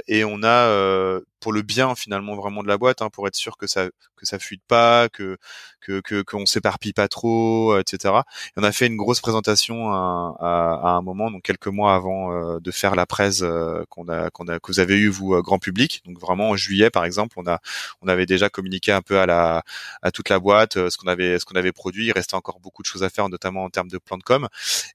[0.08, 3.56] et on a pour le bien finalement vraiment de la boîte, hein, pour être sûr
[3.56, 5.36] que ça que ça fuite pas, que
[5.80, 8.14] que que qu'on s'éparpille pas trop, etc.
[8.56, 11.94] Et on a fait une grosse présentation à, à, à un moment, donc quelques mois
[11.94, 15.08] avant euh, de faire la presse euh, qu'on a qu'on a que vous avez eu
[15.08, 16.02] vous euh, grand public.
[16.06, 17.60] Donc vraiment en juillet par exemple, on a
[18.02, 19.62] on avait déjà communiqué un peu à la
[20.02, 22.06] à toute la boîte ce qu'on avait ce qu'on avait produit.
[22.06, 24.48] Il restait encore beaucoup de choses à faire, notamment en termes de plan de com.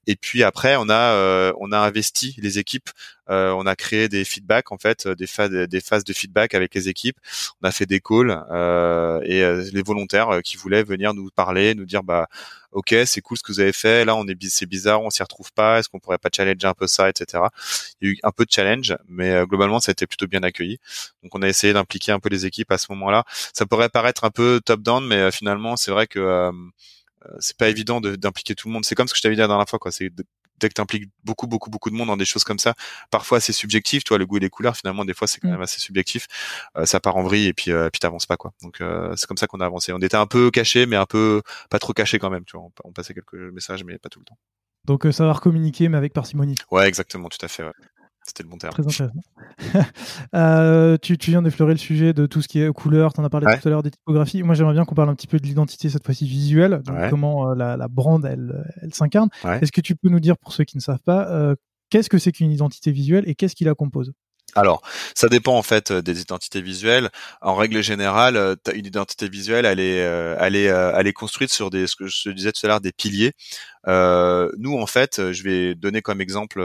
[0.06, 2.90] Et puis après, on a on a investi les équipes.
[3.28, 5.26] on a créé des feedbacks en fait, des,
[5.66, 7.16] des phases de feedback avec les équipes.
[7.62, 8.44] On a fait des calls
[9.24, 12.28] et les volontaires qui voulaient venir nous parler, nous dire bah
[12.76, 14.04] ok, c'est cool ce que vous avez fait.
[14.04, 15.78] Là, on est c'est bizarre, on s'y retrouve pas.
[15.78, 17.44] Est-ce qu'on pourrait pas challenger un peu ça, etc.
[18.00, 20.26] Il y a eu un peu de challenge, mais euh, globalement, ça a été plutôt
[20.26, 20.78] bien accueilli.
[21.22, 23.24] Donc, on a essayé d'impliquer un peu les équipes à ce moment-là.
[23.54, 26.52] Ça pourrait paraître un peu top down, mais euh, finalement, c'est vrai que euh,
[27.40, 28.84] c'est pas évident d'impliquer tout le monde.
[28.84, 29.90] C'est comme ce que je t'avais dit la dernière fois, quoi.
[30.60, 32.74] Dès que tu impliques beaucoup, beaucoup, beaucoup de monde dans des choses comme ça,
[33.10, 35.52] parfois c'est subjectif, toi, le goût et les couleurs, finalement, des fois c'est quand mm.
[35.52, 36.26] même assez subjectif.
[36.76, 38.52] Euh, ça part en vrille et puis, euh, puis t'avances pas, quoi.
[38.62, 39.92] Donc euh, c'est comme ça qu'on a avancé.
[39.92, 42.68] On était un peu caché, mais un peu pas trop caché quand même, tu vois.
[42.84, 44.38] On, passait quelques messages, mais pas tout le temps.
[44.84, 46.54] Donc savoir communiquer, mais avec parcimonie.
[46.70, 47.64] Ouais, exactement, tout à fait.
[47.64, 47.72] Ouais.
[48.26, 48.72] C'était le bon terme.
[48.72, 49.20] Très intéressant.
[50.34, 53.24] euh, tu, tu, viens d'effleurer le sujet de tout ce qui est couleur, tu en
[53.24, 54.42] as parlé tout à l'heure des typographies.
[54.42, 57.50] Moi, j'aimerais bien qu'on parle un petit peu de l'identité, cette fois-ci visuelle, donc comment
[57.50, 59.28] euh, la, la, brand, elle, elle s'incarne.
[59.44, 61.54] Est-ce que tu peux nous dire, pour ceux qui ne savent pas, euh,
[61.90, 64.12] qu'est-ce que c'est qu'une identité visuelle et qu'est-ce qui la compose?
[64.56, 64.80] Alors,
[65.14, 67.10] ça dépend en fait euh, des identités visuelles.
[67.42, 70.56] En règle générale, euh, une identité visuelle, elle est, euh, elle
[71.06, 73.32] est, construite sur des, ce que je disais tout à l'heure, des piliers.
[73.86, 76.60] Nous, en fait, je vais donner comme exemple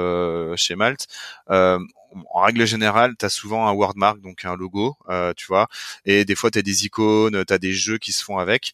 [0.55, 1.07] chez Malte.
[1.49, 4.97] En règle générale, tu as souvent un wordmark, donc un logo,
[5.37, 5.67] tu vois,
[6.05, 8.73] et des fois tu as des icônes, tu as des jeux qui se font avec.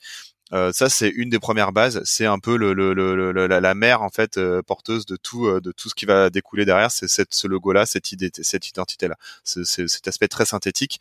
[0.53, 2.01] Euh, ça, c'est une des premières bases.
[2.05, 5.45] C'est un peu le, le, le, la, la mère en fait euh, porteuse de tout,
[5.47, 6.91] euh, de tout ce qui va découler derrière.
[6.91, 9.15] C'est ce logo-là, cette idée, cette identité-là.
[9.43, 10.99] Cet aspect très synthétique.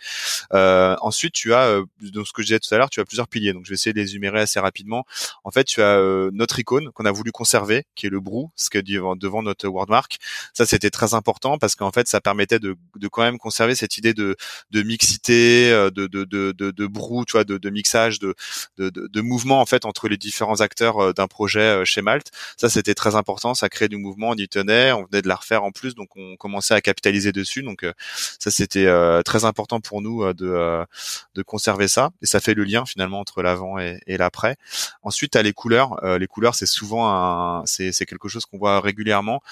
[0.52, 3.52] ensuite, tu as, donc ce que je disais tout à l'heure, tu as plusieurs piliers.
[3.52, 5.04] Donc, je vais essayer de les énumérer assez rapidement.
[5.44, 6.00] En fait, tu as
[6.32, 9.42] notre icône qu'on a voulu conserver, qui est le brou, ce qui est devant, devant
[9.42, 10.18] notre wordmark.
[10.54, 13.96] Ça, c'était très important parce qu'en fait, ça permettait de, de quand même conserver cette
[13.98, 14.36] idée de,
[14.70, 18.34] de mixité, de, de, de, de, de brou, tu vois, de, de mixage, de,
[18.78, 22.02] de, de, de mouvement en fait entre les différents acteurs euh, d'un projet euh, chez
[22.02, 22.30] Malte.
[22.56, 25.36] Ça c'était très important, ça crée du mouvement, on y tenait, on venait de la
[25.36, 27.62] refaire en plus, donc on commençait à capitaliser dessus.
[27.62, 27.92] Donc euh,
[28.38, 28.86] ça c'était
[29.24, 30.84] très important pour nous de
[31.34, 34.56] de conserver ça et ça fait le lien finalement entre l'avant et, et l'après.
[35.02, 35.96] Ensuite, à les couleurs.
[36.18, 39.42] les couleurs, c'est souvent un, c'est quelque chose qu'on voit régulièrement.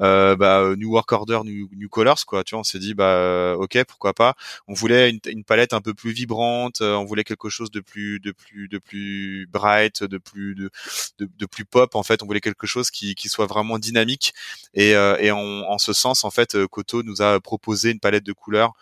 [0.00, 2.44] Euh, bah, New Work Order, New, New Colors, quoi.
[2.44, 4.34] Tu vois, on s'est dit, bah, ok, pourquoi pas.
[4.68, 6.80] On voulait une, une palette un peu plus vibrante.
[6.80, 10.70] on voulait quelque chose de plus, de plus, de plus bright, de plus de,
[11.18, 11.94] de, plus pop.
[11.94, 14.34] En fait, on voulait quelque chose qui, qui soit vraiment dynamique.
[14.74, 18.24] Et, euh, et en, en, ce sens, en fait, Koto nous a proposé une palette
[18.24, 18.74] de couleurs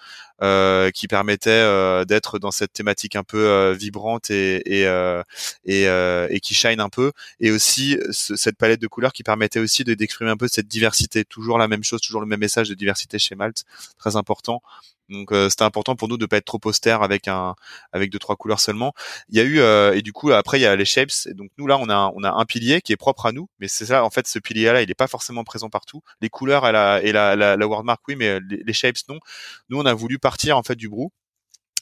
[0.43, 4.85] euh, qui permettait euh, d'être dans cette thématique un peu euh, vibrante et et,
[5.67, 5.85] et,
[6.31, 9.93] et, qui shine un peu, et aussi cette palette de couleurs qui permettait aussi de
[9.93, 11.25] d'exprimer un peu cette diversité.
[11.27, 13.65] Toujours la même chose, toujours le même message de diversité chez Malte,
[13.99, 14.63] très important.
[15.11, 17.55] Donc euh, c'était important pour nous de pas être trop austère avec un
[17.93, 18.93] avec deux trois couleurs seulement.
[19.29, 21.11] Il y a eu euh, et du coup après il y a les shapes.
[21.27, 23.49] Et donc nous là on a on a un pilier qui est propre à nous,
[23.59, 26.03] mais c'est ça en fait ce pilier là il est pas forcément présent partout.
[26.21, 29.19] Les couleurs et la et la, la, wordmark oui, mais les, les, shapes non.
[29.69, 31.13] Nous on a voulu partir en fait du brou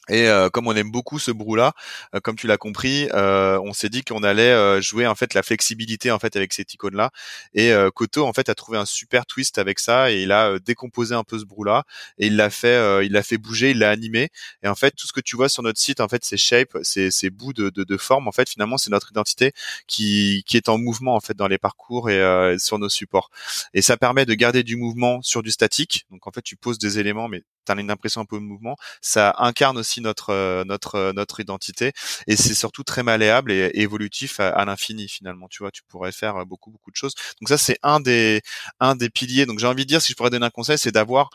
[0.08, 1.72] et euh, comme on aime beaucoup ce brou-là,
[2.14, 5.42] euh, comme tu l'as compris, euh, on s'est dit qu'on allait jouer en fait la
[5.42, 7.10] flexibilité en fait avec cette icône-là.
[7.54, 11.14] Et Koto en fait a trouvé un super twist avec ça et il a décomposé
[11.14, 11.84] un peu ce brou-là
[12.18, 14.30] et il l'a fait, il l'a fait bouger, il l'a animé.
[14.62, 16.76] Et en fait tout ce que tu vois sur notre site, en fait ces shapes,
[16.82, 19.52] ces, ces bouts de, de, de, forme, en fait finalement c'est notre identité
[19.86, 23.30] qui, qui est en mouvement en fait dans les parcours et sur nos supports.
[23.74, 26.06] Et ça permet de garder du mouvement sur du statique.
[26.10, 27.42] Donc en fait tu poses des éléments mais
[27.74, 28.76] tu as une impression un peu de mouvement.
[29.00, 31.92] Ça incarne aussi notre euh, notre euh, notre identité
[32.26, 35.48] et c'est surtout très malléable et, évolutif à, l'infini finalement.
[35.48, 37.14] Tu vois, tu pourrais faire euh, beaucoup beaucoup de choses.
[37.40, 38.42] Donc ça c'est un des
[38.80, 39.46] un des piliers.
[39.46, 41.30] Donc j'ai envie de dire si je pourrais donner un conseil, c'est d'avoir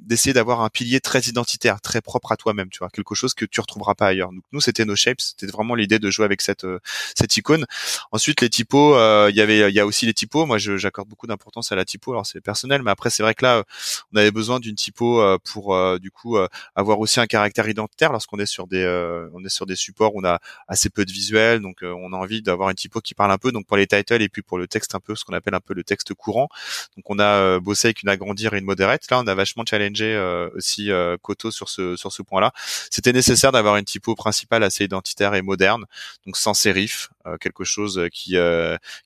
[0.00, 2.70] d'essayer d'avoir un pilier très identitaire, très propre à toi-même.
[2.70, 4.30] Tu vois, quelque chose que tu retrouveras pas ailleurs.
[4.32, 6.66] Donc nous c'était nos shapes, c'était vraiment l'idée de jouer avec cette
[7.14, 7.66] cette icône.
[8.10, 8.94] Ensuite les typos,
[9.28, 10.46] il y avait il y a aussi les typos.
[10.46, 12.12] Moi j'accorde beaucoup d'importance à la typo.
[12.12, 13.64] Alors c'est personnel, mais après c'est vrai que là
[14.12, 18.12] on avait besoin d'une typo pour euh, du coup euh, avoir aussi un caractère identitaire
[18.12, 21.04] lorsqu'on est sur des euh, on est sur des supports où on a assez peu
[21.04, 23.52] de visuels, donc on a envie d'avoir une typo qui parle un peu.
[23.52, 25.60] Donc pour les titles et puis pour le texte un peu ce qu'on appelle un
[25.60, 26.48] peu le texte courant.
[26.96, 29.10] Donc on a bossé avec une agrandir et une modérette.
[29.10, 30.16] Là on a vachement challengé
[30.54, 30.90] aussi
[31.22, 32.52] Koto sur ce sur ce point-là.
[32.90, 35.84] C'était nécessaire d'avoir une typo principale assez identitaire et moderne,
[36.26, 38.36] donc sans sérif, quelque chose qui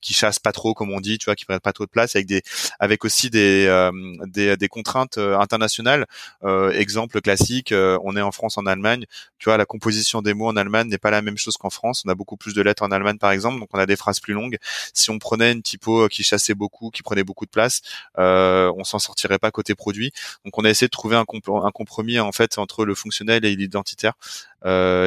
[0.01, 2.15] qui chasse pas trop comme on dit, tu vois, qui prenne pas trop de place,
[2.15, 2.41] avec des
[2.79, 3.89] avec aussi des
[4.27, 6.05] des, des contraintes internationales.
[6.43, 9.05] Euh, exemple classique, euh, on est en France, en Allemagne.
[9.39, 12.03] Tu vois, la composition des mots en Allemagne n'est pas la même chose qu'en France.
[12.05, 14.19] On a beaucoup plus de lettres en Allemagne, par exemple, donc on a des phrases
[14.19, 14.57] plus longues.
[14.93, 17.81] Si on prenait une typo qui chassait beaucoup, qui prenait beaucoup de place,
[18.17, 20.11] euh, on s'en sortirait pas côté produit.
[20.45, 24.13] Donc on a essayé de trouver un, compromis en fait entre le fonctionnel et l'identitaire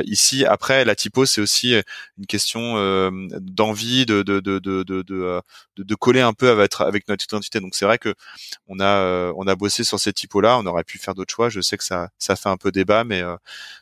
[0.06, 1.74] ici, après, la typo, c'est aussi
[2.18, 2.76] une question
[3.40, 5.42] d'envie de de, de, de, de, de,
[5.78, 7.60] de coller un peu avec, notre identité.
[7.60, 8.14] Donc c'est vrai que
[8.68, 10.58] on a on a bossé sur ces typos-là.
[10.58, 11.48] On aurait pu faire d'autres choix.
[11.48, 13.22] Je sais que ça ça fait un peu débat, mais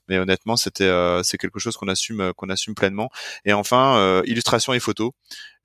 [0.09, 0.91] mais honnêtement, c'était
[1.23, 3.11] c'est quelque chose qu'on assume qu'on assume pleinement.
[3.45, 5.15] Et enfin, illustration et photo.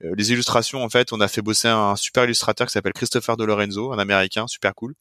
[0.00, 3.44] les illustrations, en fait, on a fait bosser un super illustrateur qui s'appelle Christopher De
[3.44, 4.94] Lorenzo, un Américain, super cool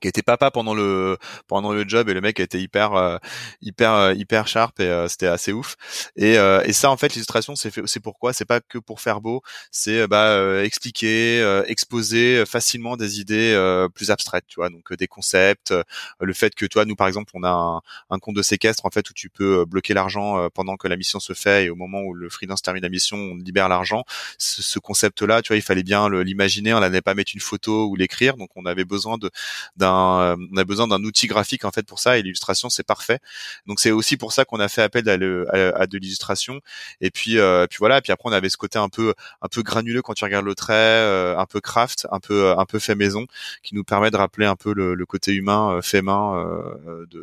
[0.00, 3.18] qui était papa pendant le pendant le job et le mec était hyper euh,
[3.62, 5.76] hyper euh, hyper sharp et euh, c'était assez ouf.
[6.16, 8.32] Et, et ça en fait l'illustration c'est c'est pourquoi?
[8.32, 14.44] C'est pas que pour faire beau c'est bah expliquer exposer facilement des idées plus abstraites
[14.46, 14.70] tu vois.
[14.70, 15.74] Donc des concepts
[16.20, 17.80] le fait que toi nous par exemple on a un,
[18.10, 21.20] un, compte de séquestre en fait où tu peux bloquer l'argent pendant que la mission
[21.20, 24.04] se fait et au moment où le freelance termine la mission on libère l'argent.
[24.38, 27.40] Ce, ce concept là tu vois il fallait bien l'imaginer on n'allait pas mettre une
[27.40, 28.36] photo ou l'écrire.
[28.36, 29.30] Donc on avait besoin de
[29.94, 33.18] euh, on a besoin d'un outil graphique en fait pour ça et l'illustration c'est parfait.
[33.66, 36.60] Donc c'est aussi pour ça qu'on a fait appel à, de l'illustration
[37.00, 39.48] et puis euh, puis voilà, et puis après on avait ce côté un peu un
[39.48, 42.78] peu granuleux quand tu regardes le trait, euh, un peu craft, un peu un peu
[42.78, 43.26] fait maison
[43.62, 46.44] qui nous permet de rappeler un peu le, côté humain fait main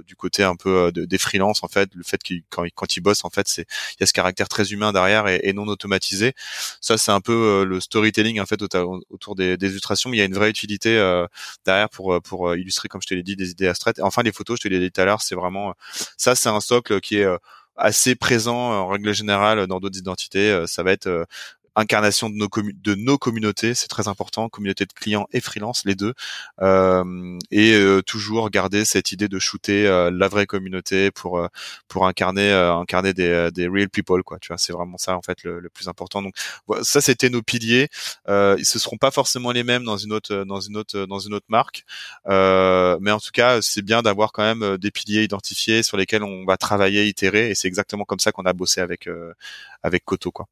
[0.08, 3.26] du côté un peu des freelances en fait, le fait qu'ils quand, quand ils bossent
[3.26, 6.34] en fait, c'est il y a ce caractère très humain derrière et, non automatisé.
[6.82, 8.62] Ça c'est un peu le storytelling en fait
[9.10, 10.96] autour des, des illustrations, mais il y a une vraie utilité
[11.66, 14.00] derrière pour pour euh, illustrer, comme je te l'ai dit, des idées abstraites.
[14.02, 15.74] Enfin, les photos, je te l'ai dit tout à l'heure, c'est vraiment euh,
[16.18, 17.38] ça, c'est un socle qui est euh,
[17.76, 20.64] assez présent en règle générale dans d'autres identités.
[20.68, 21.26] Ça va être
[21.76, 25.96] incarnation de nos, de nos communautés, c'est très important, communauté de clients et freelance, les
[25.96, 26.14] deux,
[26.62, 31.48] euh, et euh, toujours garder cette idée de shooter euh, la vraie communauté pour euh,
[31.88, 34.38] pour incarner incarner des, des real people quoi.
[34.40, 36.22] Tu vois, c'est vraiment ça en fait le, le plus important.
[36.22, 36.36] Donc
[36.84, 37.90] ça c'était nos piliers.
[38.30, 41.20] Euh, ils se seront pas forcément les mêmes dans une autre dans une autre dans
[41.20, 41.84] une autre marque,
[42.28, 46.46] mais en tout cas c'est bien d'avoir quand même des piliers identifiés sur lesquels on
[46.46, 49.10] va travailler, itérer, et c'est exactement comme ça qu'on a bossé avec
[49.84, 50.48] avec Koto quoi.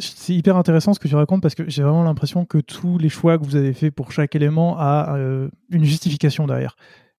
[0.00, 3.08] C'est hyper intéressant ce que tu racontes parce que j'ai vraiment l'impression que tous les
[3.08, 6.76] choix que vous avez fait pour chaque élément a euh, une justification derrière.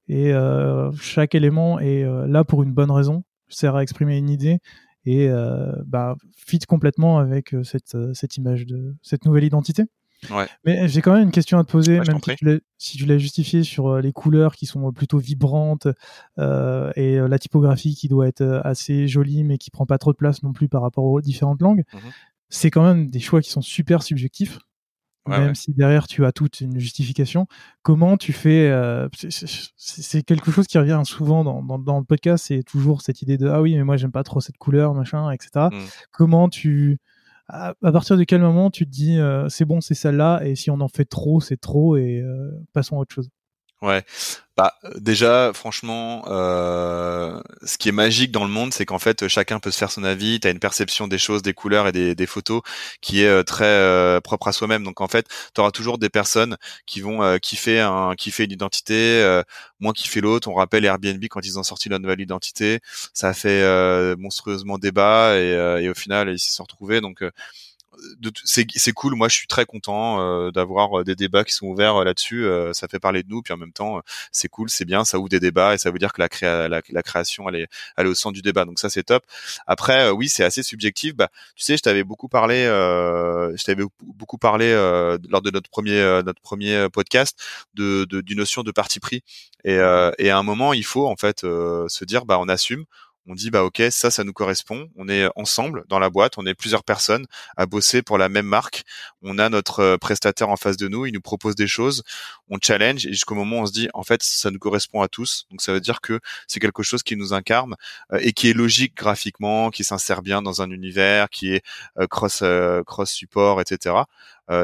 [0.08, 4.29] Et euh, chaque élément est euh, là pour une bonne raison, sert à exprimer une
[4.29, 4.60] idée
[5.05, 5.29] et
[5.88, 9.86] bah, fit complètement avec cette, cette image de cette nouvelle identité.
[10.29, 10.47] Ouais.
[10.65, 12.19] Mais j'ai quand même une question à te poser, même
[12.77, 15.88] si tu l'as justifié sur les couleurs qui sont plutôt vibrantes
[16.38, 20.43] et la typographie qui doit être assez jolie mais qui prend pas trop de place
[20.43, 21.84] non plus par rapport aux différentes langues.
[21.93, 21.97] Mmh
[22.49, 24.60] c'est quand même des choix qui sont super subjectifs.
[25.27, 27.45] même si derrière tu as toute une justification,
[27.84, 29.08] comment tu fais euh,
[29.77, 33.47] C'est quelque chose qui revient souvent dans, dans, le podcast, c'est toujours cette idée de
[33.47, 35.67] ah oui mais moi j'aime pas trop cette couleur machin etc.
[35.71, 35.77] Mmh.
[36.12, 36.97] Comment tu
[37.50, 40.70] à, partir de quel moment tu te dis euh, c'est bon c'est celle-là et si
[40.70, 43.30] on en fait trop c'est trop et euh, passons à autre chose?
[43.82, 44.04] Ouais,
[44.58, 49.62] bah déjà, franchement, euh, ce qui est magique dans le monde, c'est qu'en fait, chacun
[49.62, 50.42] peut se faire son avis.
[50.42, 52.62] Tu as une perception des choses, des couleurs et des, photos
[53.00, 54.84] qui est euh, très euh, propre à soi-même.
[54.84, 58.52] Donc en fait, tu auras toujours des personnes qui vont euh, kiffer un, kiffer une
[58.52, 59.44] identité, euh,
[59.80, 60.50] moins kiffer l'autre.
[60.50, 62.82] On rappelle Airbnb quand ils ont sorti leur nouvelle identité,
[63.13, 63.63] ça a fait
[64.18, 65.52] monstrueusement débat et,
[65.84, 67.00] et, au final, ils s'y sont retrouvés.
[67.00, 67.24] Donc
[68.44, 69.16] c'est cool.
[69.16, 72.46] Moi, je suis très content euh, d'avoir euh, des débats qui sont ouverts euh, là-dessus.
[72.74, 75.30] ça fait parler de nous, puis en même temps, c'est cool, c'est bien, ça ouvre
[75.30, 78.16] des débats et ça veut dire que la, la, création, elle est, elle est au
[78.16, 78.66] centre du débat.
[78.66, 79.24] Donc ça, c'est top.
[79.68, 81.16] Après, oui, c'est assez subjectif.
[81.16, 84.74] Bah, tu sais, je t'avais beaucoup parlé, je t'avais beaucoup parlé
[85.30, 87.40] lors de notre premier notre premier podcast
[87.74, 89.24] de, de du notion de parti pris.
[89.64, 89.76] Et,
[90.18, 92.86] et à un moment, il faut en fait se dire, bah, on assume
[93.30, 94.89] on dit bah ok ça ça nous correspond.
[94.98, 96.38] On est ensemble dans la boîte.
[96.38, 98.84] On est plusieurs personnes à bosser pour la même marque.
[99.22, 101.06] On a notre euh, prestataire en face de nous.
[101.06, 102.04] Il nous propose des choses.
[102.50, 105.08] On challenge et jusqu'au moment où on se dit en fait ça nous correspond à
[105.08, 105.46] tous.
[105.52, 107.76] Donc ça veut dire que c'est quelque chose qui nous incarne
[108.12, 111.63] euh, et qui est logique graphiquement qui s'insère bien dans un univers qui est
[112.00, 112.44] euh, cross
[112.86, 113.96] cross support etc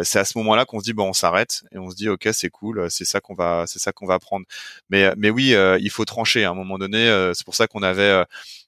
[0.04, 2.30] c'est à ce moment-là qu'on se dit bon on s'arrête et on se dit ok
[2.34, 4.45] c'est cool c'est ça qu'on va c'est ça qu'on va prendre
[4.89, 8.26] mais mais oui il faut trancher à un moment donné c'est pour ça qu'on avait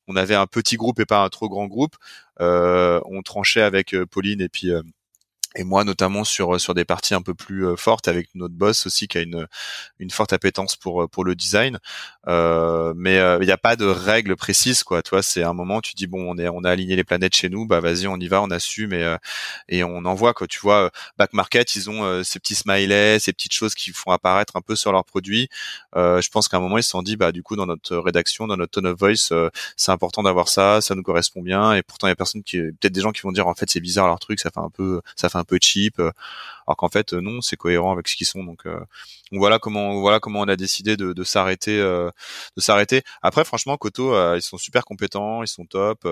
[0.08, 1.96] on avait un petit groupe et pas un trop grand groupe.
[2.40, 4.82] Euh, on tranchait avec euh, Pauline et puis euh,
[5.58, 8.86] et moi notamment sur sur des parties un peu plus euh, fortes avec notre boss
[8.86, 9.48] aussi qui a une
[10.00, 11.80] une forte appétence pour euh, pour le design.
[12.28, 15.96] Euh, mais il n'y a pas de règles précises quoi toi c'est un moment tu
[15.96, 18.28] dis bon on est on a aligné les planètes chez nous bah vas-y on y
[18.28, 19.15] va on assume et
[19.70, 20.48] et on envoie quoi.
[20.48, 24.56] Tu vois back market ils ont ces petits smileys ces petites choses qui font apparaître
[24.58, 25.50] un peu sur leurs produits.
[25.96, 28.46] Je pense qu'à un moment ils se sont dit bah du coup dans notre rédaction
[28.48, 29.34] dans notre tone of voice
[29.76, 32.58] c'est important d'avoir ça ça nous correspond bien et pourtant il y a personne qui
[32.60, 34.70] peut-être des gens qui vont dire en fait c'est bizarre leur truc ça fait un
[34.70, 38.28] peu ça fait un peu cheap, alors qu'en fait non, c'est cohérent avec ce qu'ils
[38.28, 38.44] sont.
[38.44, 38.66] Donc,
[39.32, 43.04] voilà comment voilà comment on a décidé de, de s'arrêter de s'arrêter.
[43.22, 46.08] Après, franchement, Koto, ils sont super compétents, ils sont top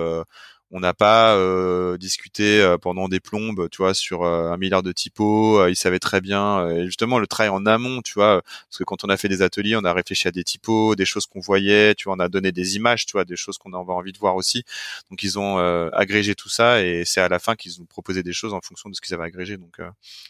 [0.72, 4.82] on n'a pas euh, discuté euh, pendant des plombes, tu vois, sur euh, un milliard
[4.82, 5.66] de typos.
[5.68, 6.68] ils savaient très bien.
[6.70, 9.42] et justement, le travail en amont, tu vois, parce que quand on a fait des
[9.42, 12.28] ateliers, on a réfléchi à des typos, des choses qu'on voyait, tu vois, on a
[12.28, 14.64] donné des images, tu vois, des choses qu'on avait envie de voir aussi.
[15.10, 15.58] Donc, ils ont
[15.92, 18.90] agrégé tout ça et c'est à la fin qu'ils nous proposaient des choses en fonction
[18.90, 19.56] de ce qu'ils avaient agrégé.
[19.56, 19.78] Donc,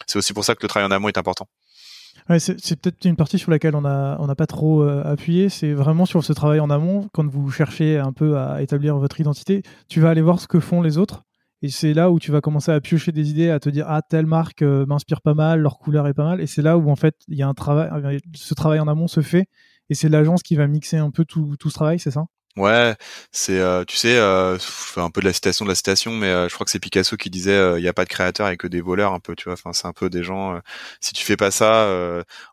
[0.07, 1.47] c'est aussi pour ça que le travail en amont est important
[2.39, 5.49] c'est peut-être une partie sur laquelle on n'a on pas trop euh, appuyé.
[5.49, 7.07] C'est vraiment sur ce travail en amont.
[7.13, 10.59] Quand vous cherchez un peu à établir votre identité, tu vas aller voir ce que
[10.59, 11.23] font les autres.
[11.61, 14.01] Et c'est là où tu vas commencer à piocher des idées, à te dire ah
[14.01, 16.41] telle marque euh, m'inspire pas mal, leur couleur est pas mal.
[16.41, 19.07] Et c'est là où en fait il y a un travail, ce travail en amont
[19.07, 19.47] se fait.
[19.89, 22.25] Et c'est l'agence qui va mixer un peu tout, tout ce travail, c'est ça?
[22.57, 22.95] Ouais,
[23.31, 24.57] c'est euh, tu sais, euh,
[24.95, 27.15] un peu de la citation de la citation, mais euh, je crois que c'est Picasso
[27.15, 29.43] qui disait il n'y a pas de créateurs et que des voleurs un peu, tu
[29.43, 29.53] vois.
[29.53, 30.59] Enfin, c'est un peu des gens.
[30.99, 31.87] si tu fais pas ça,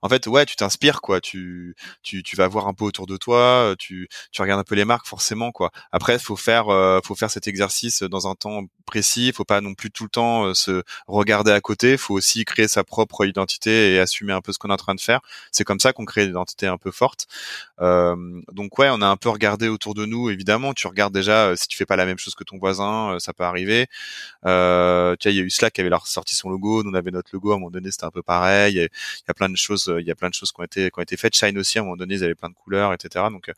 [0.03, 1.23] en fait, ouais, tu t'inspires quoi.
[1.23, 4.75] Tu, tu tu vas voir un peu autour de toi, tu tu regardes un peu
[4.75, 5.71] les marques forcément quoi.
[5.91, 6.67] Après, faut faire
[7.03, 9.33] faut faire cet exercice dans un temps précis.
[9.35, 11.97] Faut pas non plus tout le temps se regarder à côté.
[11.97, 14.95] Faut aussi créer sa propre identité et assumer un peu ce qu'on est en train
[14.95, 15.21] de faire.
[15.51, 17.27] C'est comme ça qu'on crée une identité un peu forte.
[17.81, 20.75] donc ouais, on a un peu regardé autour de nous, évidemment.
[20.75, 23.19] Tu regardes déjà euh, si tu fais pas la même chose que ton voisin, euh,
[23.19, 23.87] ça peut arriver.
[24.47, 26.95] Euh, tu vois, il y a eu Slack qui avait sorti son logo, nous on
[26.95, 28.75] avait notre logo à un moment donné, c'était un peu pareil.
[28.75, 30.91] Il y, a, plein de choses, il y a plein de choses qui ont été
[30.91, 31.35] qui ont été faites.
[31.35, 33.27] Shine aussi à un moment donné, ils avaient plein de couleurs, etc.
[33.31, 33.51] Donc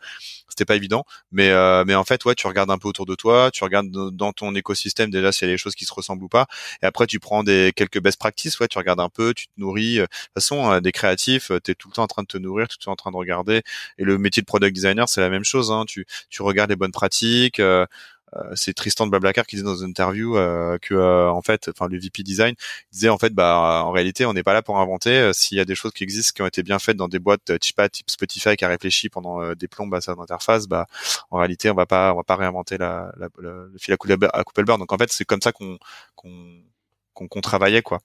[0.49, 1.05] c'était pas évident.
[1.33, 1.51] Mais
[1.85, 4.55] mais en fait, ouais, tu regardes un peu autour de toi, tu regardes dans ton
[4.55, 6.47] écosystème déjà s'il y a des choses qui se ressemblent ou pas.
[6.83, 9.53] Et après, tu prends des quelques best practices, ouais, tu regardes un peu, tu te
[9.57, 9.97] nourris.
[9.99, 12.69] De toute façon, des créatifs, tu es tout le temps en train de te nourrir,
[12.69, 13.63] tout le temps en train de regarder.
[13.99, 15.71] Et le métier de product designer, c'est la même chose.
[15.71, 15.85] Hein.
[15.87, 17.61] Tu tu regardes les bonnes pratiques.
[17.61, 17.87] Euh,
[18.35, 20.95] euh, c'est Tristan de Blablacar qui disait dans une interview euh, que
[21.29, 22.55] en fait, enfin le VP design
[22.93, 25.31] disait en fait bah en réalité on n'est pas là pour inventer.
[25.33, 27.59] S'il y a des choses qui existent qui ont été bien faites dans des boîtes
[27.61, 30.87] type type Spotify qui a réfléchi pendant des plombes à sa interface, bah
[31.31, 34.45] en réalité on va pas on va pas réinventer la, le fil à couper, à
[34.45, 34.79] couper le beurre.
[34.79, 35.79] Donc en fait c'est comme ça qu'on
[36.17, 38.01] qu'on qu'on travaillait quoi.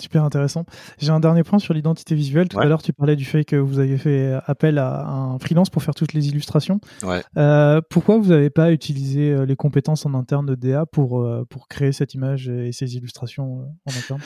[0.00, 0.64] Super intéressant.
[0.98, 2.48] J'ai un dernier point sur l'identité visuelle.
[2.48, 5.70] Tout à l'heure, tu parlais du fait que vous avez fait appel à un freelance
[5.70, 6.80] pour faire toutes les illustrations.
[7.02, 7.22] Ouais.
[7.36, 11.44] Euh, pourquoi vous n'avez pas utilisé euh, les compétences en interne de DA pour, euh,
[11.48, 14.20] pour créer cette image et ces illustrations en interne?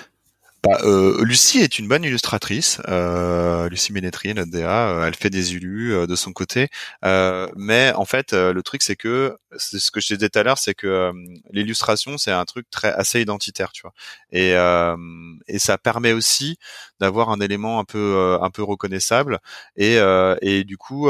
[0.65, 2.81] Bah, euh, Lucie est une bonne illustratrice.
[2.89, 6.69] Euh, Lucie Ménétrier, notre DA, euh, elle fait des illus euh, de son côté.
[7.03, 10.59] mais en fait, le truc c'est que c'est ce que je disais tout à l'heure,
[10.59, 11.13] c'est que
[11.51, 13.93] l'illustration c'est un truc très assez identitaire, tu vois.
[14.31, 14.53] Et,
[15.49, 16.59] et ça permet aussi
[17.01, 19.41] d'avoir un élément un peu un peu reconnaissable.
[19.77, 19.97] Et,
[20.43, 21.09] et du coup,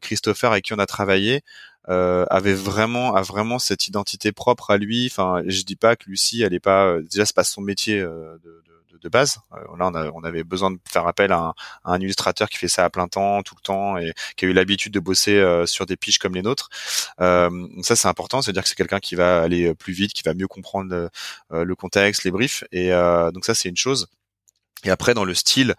[0.00, 1.42] Christopher avec qui on a travaillé,
[1.88, 5.08] euh, avait vraiment a vraiment cette identité propre à lui.
[5.10, 8.38] Enfin, je dis pas que Lucie, elle est pas déjà c'est pas son métier de,
[8.44, 9.38] de de base.
[9.52, 12.90] Euh, là, on, avait besoin de faire appel à un, illustrateur qui fait ça à
[12.90, 15.96] plein temps, tout le temps, et qui a eu l'habitude de bosser euh, sur des
[15.96, 16.68] pitches comme les nôtres.
[17.20, 20.34] Euh, ça, c'est important, c'est-à-dire que c'est quelqu'un qui va aller plus vite, qui va
[20.34, 21.10] mieux comprendre
[21.50, 24.08] le, contexte, les briefs, et donc ça, c'est une chose.
[24.84, 25.74] Et après, dans le style,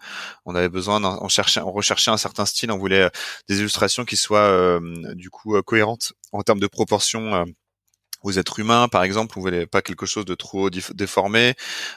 [0.46, 2.72] on avait besoin, on cherchait, on recherchait un certain style.
[2.72, 3.10] On voulait
[3.48, 4.80] des illustrations qui soient
[5.14, 7.44] du coup cohérentes en termes de proportions
[8.24, 11.54] aux êtres humains, par exemple, on voulait pas quelque chose de trop déformé.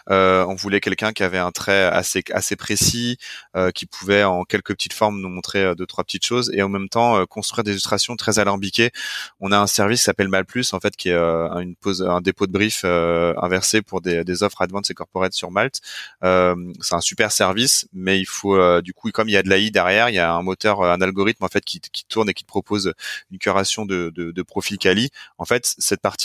[0.10, 3.18] Euh, on voulait quelqu'un qui avait un trait assez assez précis,
[3.56, 6.62] euh, qui pouvait en quelques petites formes nous montrer euh, deux trois petites choses et
[6.62, 8.92] en même temps construire des illustrations très alambiquées.
[9.40, 12.46] On a un service qui s'appelle Malplus en fait, qui est une pose, un dépôt
[12.46, 15.80] de brief inversé pour des, des offres advanced et corporate sur Malte.
[16.22, 19.72] c'est un super service, mais il faut du coup, comme il y a de l'AI
[19.72, 22.44] derrière, il y a un moteur, un algorithme en fait qui, qui tourne et qui
[22.44, 22.94] propose
[23.32, 25.10] une curation de, de, de profil quali.
[25.38, 26.17] En fait, cette partie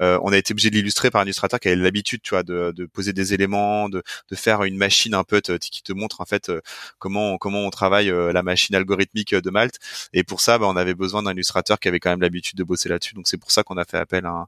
[0.00, 2.42] euh, on a été obligé de l'illustrer par un illustrateur qui avait l'habitude, tu vois,
[2.42, 4.02] de, poser des éléments, de,
[4.34, 6.60] faire une machine un peu qui te montre en fait euh,
[6.98, 9.78] comment comment on travaille euh, la machine algorithmique de Malte.
[10.12, 12.64] Et pour ça, bah, on avait besoin d'un illustrateur qui avait quand même l'habitude de
[12.64, 13.14] bosser là-dessus.
[13.14, 14.46] Donc c'est pour ça qu'on a fait appel à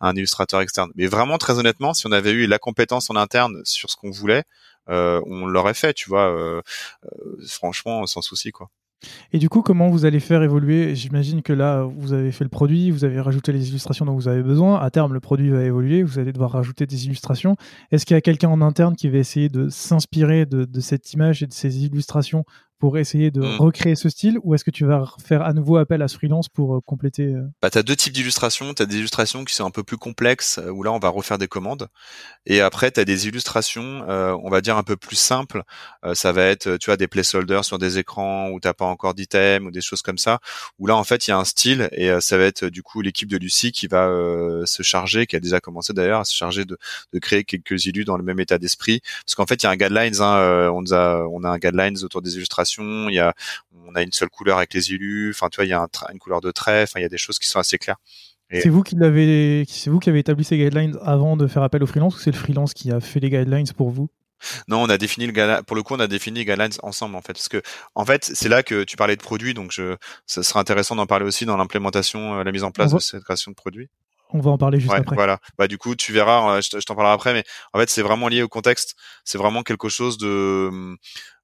[0.00, 0.90] un, illustrateur externe.
[0.96, 4.10] Mais vraiment, très honnêtement, si on avait eu la compétence en interne sur ce qu'on
[4.10, 4.44] voulait,
[4.88, 6.62] on l'aurait fait, tu vois.
[7.46, 8.70] franchement, sans souci, quoi.
[9.32, 10.94] Et du coup, comment vous allez faire évoluer?
[10.94, 14.28] J'imagine que là, vous avez fait le produit, vous avez rajouté les illustrations dont vous
[14.28, 14.80] avez besoin.
[14.80, 17.56] À terme, le produit va évoluer, vous allez devoir rajouter des illustrations.
[17.92, 21.42] Est-ce qu'il y a quelqu'un en interne qui va essayer de s'inspirer de, cette image
[21.42, 22.44] et de ces illustrations
[22.78, 23.56] pour essayer de Mm.
[23.58, 26.48] recréer ce style ou est-ce que tu vas faire à nouveau appel à ce freelance
[26.48, 28.72] pour euh, compléter euh, Bah, t'as deux types d'illustrations.
[28.74, 31.38] T'as des illustrations qui sont un peu plus complexes, euh, où là on va refaire
[31.38, 31.88] des commandes.
[32.46, 35.62] Et après t'as des illustrations, euh, on va dire un peu plus simples.
[36.04, 39.14] Euh, ça va être, tu vois, des placeholders sur des écrans où t'as pas encore
[39.14, 40.38] d'items ou des choses comme ça.
[40.78, 42.82] Où là en fait il y a un style et euh, ça va être du
[42.82, 44.08] coup l'équipe de Lucie qui va
[44.64, 46.78] se charger, qui a déjà commencé d'ailleurs à se charger de,
[47.12, 49.00] de créer quelques illus dans le même état d'esprit.
[49.26, 50.20] Parce qu'en fait il y a un guidelines.
[50.20, 52.67] Hein, on a, on a un guidelines autour des illustrations.
[52.76, 53.34] Il y a,
[53.72, 55.30] on a une seule couleur avec les illus.
[55.30, 56.82] Enfin tu vois, il y a un une couleur de trait.
[56.82, 57.98] Enfin il y a des choses qui sont assez claires.
[58.50, 61.82] C'est vous qui l'avez, c'est vous qui avez établi ces guidelines avant de faire appel
[61.82, 64.08] au freelance ou c'est le freelance qui a fait les guidelines pour vous?
[64.68, 65.62] Non, on a défini le.
[65.62, 67.60] Pour le coup, on a défini les guidelines ensemble en fait, parce que
[67.94, 69.96] en fait, c'est là que tu parlais de produits, donc je,
[70.26, 73.24] ça sera intéressant d'en parler aussi dans l'implémentation, euh, la mise en place de cette
[73.24, 73.88] création de produits.
[74.30, 75.16] On va en parler juste Ouais, après.
[75.16, 75.38] voilà.
[75.58, 78.28] Bah du coup, tu verras, euh, je t'en parlerai après, mais en fait, c'est vraiment
[78.28, 78.94] lié au contexte.
[79.24, 80.70] C'est vraiment quelque chose de.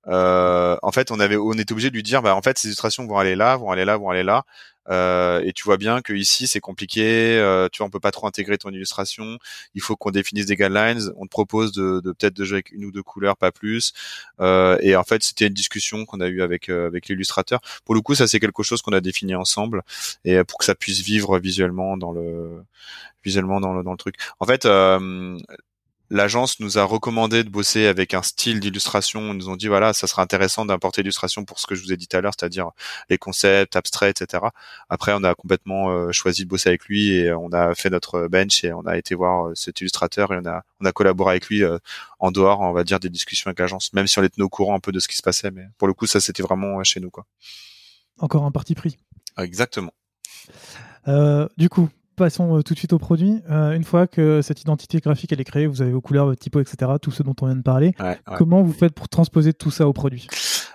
[0.07, 2.69] Euh, en fait, on avait, on était obligé de lui dire, bah en fait, ces
[2.69, 4.45] illustrations vont aller là, vont aller là, vont aller là.
[4.91, 7.39] Euh, et tu vois bien que ici c'est compliqué.
[7.39, 9.39] euh, tu vois, on peut pas trop intégrer ton illustration.
[9.75, 11.13] Il faut qu'on définisse des guidelines.
[11.17, 13.93] On te propose de, de peut-être de jouer avec une ou deux couleurs, pas plus.
[14.41, 17.61] Euh, et en fait, c'était une discussion qu'on a eue avec euh, avec l'illustrateur.
[17.85, 19.83] Pour le coup, ça c'est quelque chose qu'on a défini ensemble
[20.25, 22.63] et euh, pour que ça puisse vivre visuellement dans le
[23.25, 24.17] visuellement dans le dans le truc.
[24.41, 25.37] En fait, euh,
[26.15, 29.33] l'agence nous a recommandé de bosser avec un style d'illustration.
[29.33, 31.93] Ils nous ont dit voilà, ça serait intéressant d'importer l'illustration pour ce que je vous
[31.93, 32.71] ai dit tout à l'heure, c'est-à-dire
[33.11, 34.45] les concepts abstraits, etc.
[34.89, 38.29] Après, on a complètement euh, choisi de bosser avec lui et on a fait notre
[38.29, 41.33] bench et on a été voir euh, cet illustrateur et on a on a collaboré
[41.33, 41.79] avec lui euh,
[42.19, 44.75] en dehors, on va dire, des discussions avec l'agence, même si on était au courant
[44.75, 45.51] un peu de ce qui se passait.
[45.51, 47.27] Mais pour le coup, ça c'était vraiment euh, chez nous, quoi.
[48.19, 48.99] Encore un parti pris.
[49.39, 49.93] Exactement.
[51.09, 53.43] Euh, du coup, passons euh, tout de suite au produit.
[53.51, 56.41] Euh, une fois que cette identité graphique elle est créée, vous avez vos couleurs, votre
[56.41, 57.95] typo, etc., tout ce dont on vient de parler.
[58.01, 58.37] Ouais, ouais.
[58.37, 60.27] Comment vous faites pour transposer tout ça au produit?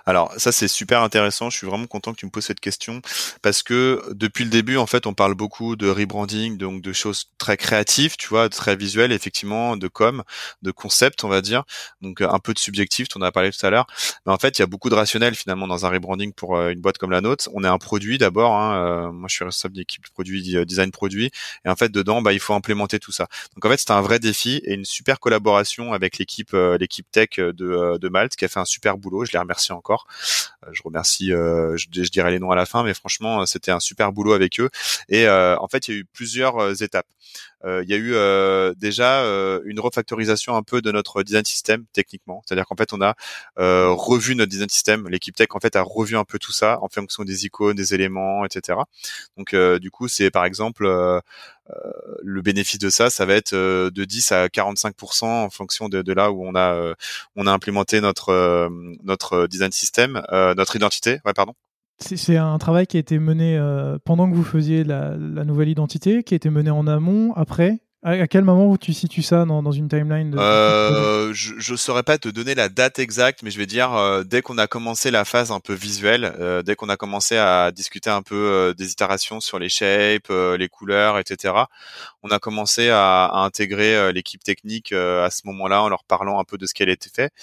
[0.06, 1.50] Alors ça c'est super intéressant.
[1.50, 3.00] Je suis vraiment content que tu me poses cette question
[3.42, 7.30] parce que depuis le début en fait on parle beaucoup de rebranding, donc de choses
[7.38, 10.22] très créatives, tu vois, très visuelles effectivement, de com,
[10.62, 11.64] de concept on va dire,
[12.00, 13.08] donc euh, un peu de subjectif.
[13.08, 13.86] Tu en as parlé tout à l'heure,
[14.26, 16.70] mais en fait il y a beaucoup de rationnel finalement dans un rebranding pour euh,
[16.70, 17.48] une boîte comme la nôtre.
[17.54, 18.54] On est un produit d'abord.
[18.54, 21.30] Hein, euh, moi je suis responsable d'équipe produit, design produit,
[21.64, 23.26] et en fait dedans bah il faut implémenter tout ça.
[23.54, 27.38] Donc en fait c'était un vrai défi et une super collaboration avec l'équipe l'équipe tech
[27.38, 29.24] de, de Malte qui a fait un super boulot.
[29.24, 29.89] Je les remercie encore.
[30.66, 33.70] Euh, je remercie, euh, je, dirai les noms à la fin, mais franchement, euh, c'était
[33.70, 34.70] un super boulot avec eux.
[35.08, 37.06] Et en fait, il y a eu plusieurs étapes.
[37.64, 41.44] Euh, il y a eu euh, déjà euh, une refactorisation un peu de notre design
[41.44, 43.14] system techniquement, c'est-à-dire qu'en fait on a
[43.56, 45.08] revu notre design system.
[45.08, 47.94] L'équipe tech en fait a revu un peu tout ça en fonction des icônes, des
[47.94, 48.78] éléments, etc.
[49.36, 50.84] Donc du coup c'est par exemple
[52.22, 56.12] le bénéfice de ça, ça va être de 10 à 45% en fonction de, de
[56.12, 56.94] là où on a
[57.36, 58.68] on a implémenté notre
[59.02, 61.20] notre design system, notre identité.
[61.24, 61.54] Ouais, pardon.
[62.02, 65.68] C'est- un travail qui a été mené euh, pendant que vous faisiez la, la nouvelle
[65.68, 67.80] identité, qui a été mené en amont, après?
[68.02, 72.02] À, quel moment tu situes ça dans, dans une timeline de, Euh, je, je saurais
[72.02, 75.10] pas te donner la date exacte, mais je vais dire euh, dès qu'on a commencé
[75.10, 78.72] la phase un peu visuelle, euh, dès qu'on a commencé à discuter un peu euh,
[78.72, 81.52] des itérations sur les shapes, euh, les couleurs, etc.
[82.22, 86.04] On a commencé à, à intégrer euh, l'équipe technique euh, à ce moment-là en leur
[86.04, 87.34] parlant un peu de ce qui allait été fait.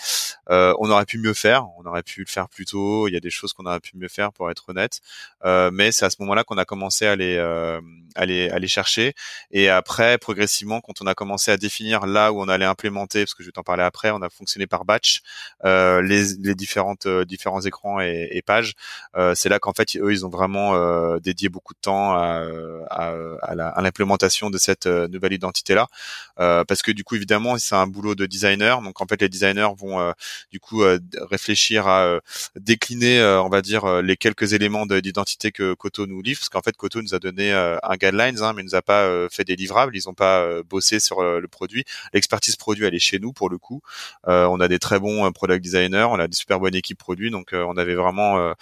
[0.49, 3.07] Euh, on aurait pu mieux faire, on aurait pu le faire plus tôt.
[3.07, 5.01] Il y a des choses qu'on aurait pu mieux faire pour être honnête,
[5.45, 7.79] Euh, mais c'est à ce moment-là qu'on a commencé à les, euh,
[8.15, 9.13] à les à les chercher.
[9.51, 10.46] Et après, progressivement,
[10.81, 13.51] quand on a commencé à définir là où on allait implémenter, parce que je vais
[13.51, 15.21] t'en parler après, on a fonctionné par batch,
[15.65, 18.73] euh, les, différentes euh, différents écrans et, pages.
[19.15, 24.49] Euh, c'est là qu'en fait, eux, ils ont vraiment dédié beaucoup de temps à, l'implémentation
[24.49, 25.87] de cette nouvelle identité-là,
[26.35, 28.81] parce que du coup, évidemment, c'est un boulot de designer.
[28.81, 30.13] Donc, en fait, les designers vont
[30.51, 30.83] du coup
[31.29, 32.19] réfléchir à
[32.55, 36.61] décliner, on va dire, les quelques éléments de- d'identité que Koto nous livre, parce qu'en
[36.61, 39.95] fait, Koto nous a donné un guidelines, hein, mais nous a pas fait des livrables.
[39.95, 41.83] Ils ont pas euh, bossé sur euh, le produit.
[42.13, 43.81] L'expertise produit, elle est chez nous pour le coup.
[44.27, 47.31] Euh, on a des très bons product designers, on a des super bonnes équipes produits,
[47.31, 48.53] donc on avait vraiment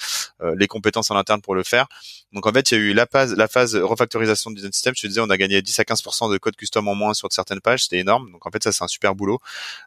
[0.55, 1.87] les compétences en interne pour le faire.
[2.33, 4.93] Donc en fait, il y a eu la phase, la phase refactorisation du design system.
[4.95, 7.31] Je te disais, on a gagné 10 à 15% de code custom en moins sur
[7.31, 8.31] certaines pages, c'était énorme.
[8.31, 9.39] Donc en fait, ça c'est un super boulot.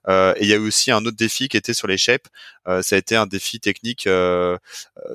[0.09, 0.12] Et
[0.43, 2.28] il y a eu aussi un autre défi qui était sur les shapes.
[2.66, 4.09] Ça a été un défi technique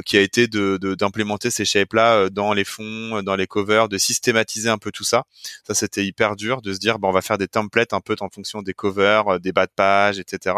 [0.06, 3.90] qui a été de de- d'implémenter ces shapes là dans les fonds, dans les covers,
[3.90, 5.24] de systématiser un peu tout ça.
[5.68, 8.16] Ça c'était hyper dur de se dire bah, on va faire des templates un peu
[8.22, 10.56] en fonction des covers, des bas de page, etc.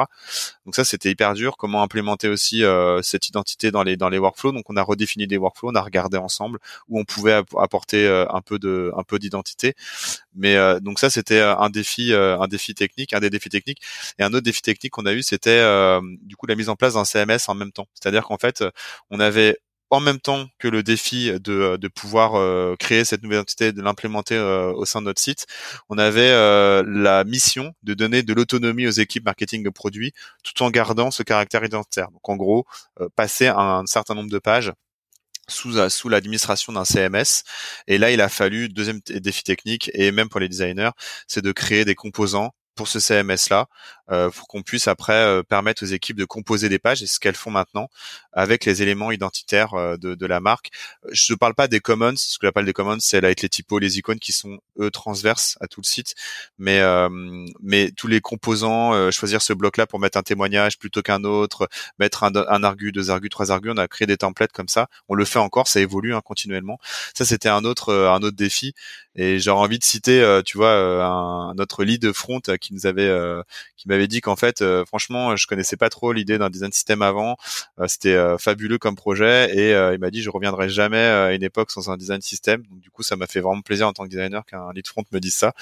[0.66, 1.58] Donc ça c'était hyper dur.
[1.58, 2.64] Comment implémenter aussi
[3.01, 4.51] cette identité dans les dans les workflows.
[4.51, 8.41] Donc on a redéfini des workflows, on a regardé ensemble où on pouvait apporter un
[8.41, 9.74] peu de un peu d'identité.
[10.36, 13.82] Mais donc ça c'était un défi un défi technique, un des défis techniques.
[14.20, 15.62] Et un autre défi technique qu'on a eu c'était
[16.22, 17.88] du coup la mise en place d'un CMS en même temps.
[17.93, 18.64] C'est-à-dire qu'en fait
[19.10, 19.60] on avait
[19.90, 23.82] en même temps que le défi de, de pouvoir euh, créer cette nouvelle entité, de
[23.82, 25.46] l'implémenter euh, au sein de notre site,
[25.90, 30.14] on avait euh, la mission de donner de l'autonomie aux équipes marketing de produits
[30.44, 32.12] tout en gardant ce caractère identitaire.
[32.12, 32.66] Donc en gros,
[33.16, 34.74] passer un, certain nombre de pages
[35.48, 37.44] sous, sous l'administration d'un CMS.
[37.88, 40.92] Et là, il a fallu, deuxième défi technique, et même pour les designers,
[41.28, 43.68] c'est de créer des composants pour ce CMS là
[44.12, 47.20] euh, pour qu'on puisse après euh, permettre aux équipes de composer des pages et ce
[47.20, 47.90] qu'elles font maintenant
[48.34, 50.70] avec les éléments identitaires euh, de, de, la marque.
[51.12, 53.80] Je ne parle pas des commons, ce que j'appelle des commons, c'est avec les typos,
[53.80, 56.14] les icônes qui sont eux transverses à tout le site,
[56.60, 56.82] mais
[57.62, 61.68] mais tous les composants, choisir ce bloc là pour mettre un témoignage plutôt qu'un autre,
[62.00, 64.88] mettre un, un argu, deux argus, trois argus, on a créé des templates comme ça.
[65.10, 66.80] On le fait encore, ça évolue hein, continuellement.
[67.16, 68.74] Ça c'était un autre un autre défi
[69.16, 73.09] et j'aurais envie de citer, tu vois, un, notre lead front qui nous avait
[73.86, 77.01] qui m'avait dit qu'en fait, euh, franchement, je connaissais pas trop l'idée d'un design system
[77.03, 77.38] avant.
[77.80, 81.43] Euh, c'était euh, fabuleux comme projet et il m'a dit je reviendrai jamais à une
[81.43, 82.63] époque sans un design system.
[82.63, 85.03] Donc du coup, ça m'a fait vraiment plaisir en tant que designer qu'un lead front
[85.11, 85.53] me dise ça.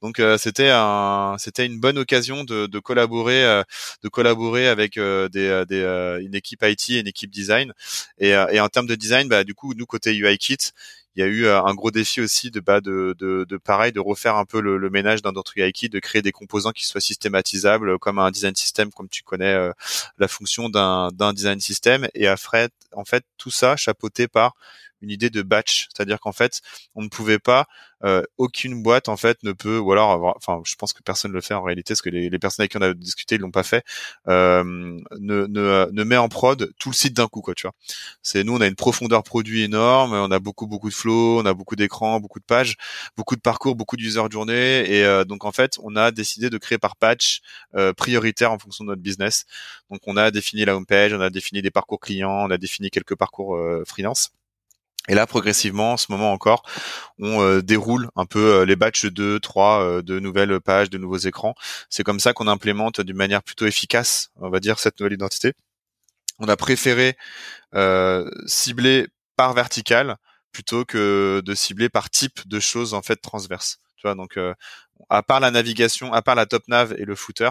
[0.00, 3.62] Donc c'était un, c'était une bonne occasion de, de collaborer,
[4.02, 7.72] de collaborer avec des, des une équipe IT et une équipe design.
[8.18, 10.72] Et, et en termes de design, bah du coup, nous côté UI Kit,
[11.14, 13.14] il y a eu euh, un gros défi aussi de bah de,
[13.64, 16.86] pareil de refaire un peu le, le ménage d'un UI de créer des composants qui
[16.86, 19.72] soient systématisables comme un design system comme tu connais euh,
[20.18, 22.08] la fonction d'un d'un design system.
[22.14, 24.54] Et après en fait tout ça chapeauté par
[25.02, 26.60] une idée de batch, c'est-à-dire qu'en fait,
[26.94, 27.66] on ne pouvait pas,
[28.04, 31.36] euh, aucune boîte en fait ne peut, ou alors, enfin, je pense que personne ne
[31.36, 33.50] le fait en réalité, parce que les, personnes avec qui on a discuté, ils l'ont
[33.52, 33.84] pas fait,
[34.28, 34.64] euh,
[35.20, 37.74] ne, met en prod tout le site d'un coup, quoi, tu vois.
[38.22, 41.46] C'est nous, on a une profondeur produit énorme, on a beaucoup, beaucoup de flow, on
[41.46, 42.76] a beaucoup d'écrans, beaucoup de pages,
[43.16, 46.58] beaucoup de parcours, beaucoup d'user journée, et euh, donc en fait, on a décidé de
[46.58, 47.40] créer par patch
[47.96, 49.44] prioritaire en fonction de notre business.
[49.90, 52.58] Donc on a défini la home page, on a défini des parcours clients, on a
[52.58, 54.32] défini quelques parcours freelance.
[55.08, 56.62] Et là, progressivement, en ce moment encore,
[57.18, 60.98] on euh, déroule un peu euh, les batchs de 3 euh, de nouvelles pages, de
[60.98, 61.56] nouveaux écrans.
[61.90, 65.54] C'est comme ça qu'on implémente d'une manière plutôt efficace, on va dire, cette nouvelle identité.
[66.38, 67.16] On a préféré
[68.46, 70.16] cibler par vertical
[70.50, 73.78] plutôt que de cibler par type de choses en fait transverses.
[73.96, 74.38] Tu vois, donc
[75.08, 77.50] à part la navigation, à part la top nav et le footer,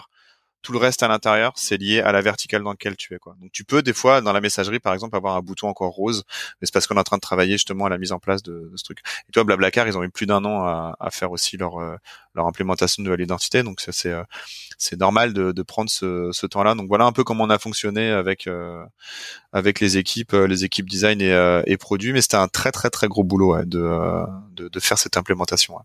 [0.62, 3.20] tout le reste à l'intérieur, c'est lié à la verticale dans laquelle tu es.
[3.20, 3.36] Quoi.
[3.42, 6.24] Donc tu peux des fois dans la messagerie par exemple avoir un bouton encore rose,
[6.60, 8.44] mais c'est parce qu'on est en train de travailler justement à la mise en place
[8.44, 9.00] de, ce truc.
[9.28, 11.96] Et toi Blablacar, ils ont eu plus d'un an à, faire aussi leur euh,
[12.36, 16.76] leur implémentation de nouvelle identité, donc c'est c'est euh, normal de, prendre ce, temps-là.
[16.76, 18.84] Donc voilà un peu comment on a fonctionné avec euh,
[19.54, 23.08] avec les équipes les équipes design et, et produits, mais c'était un très très très
[23.08, 25.76] gros boulot de, de, de faire cette implémentation.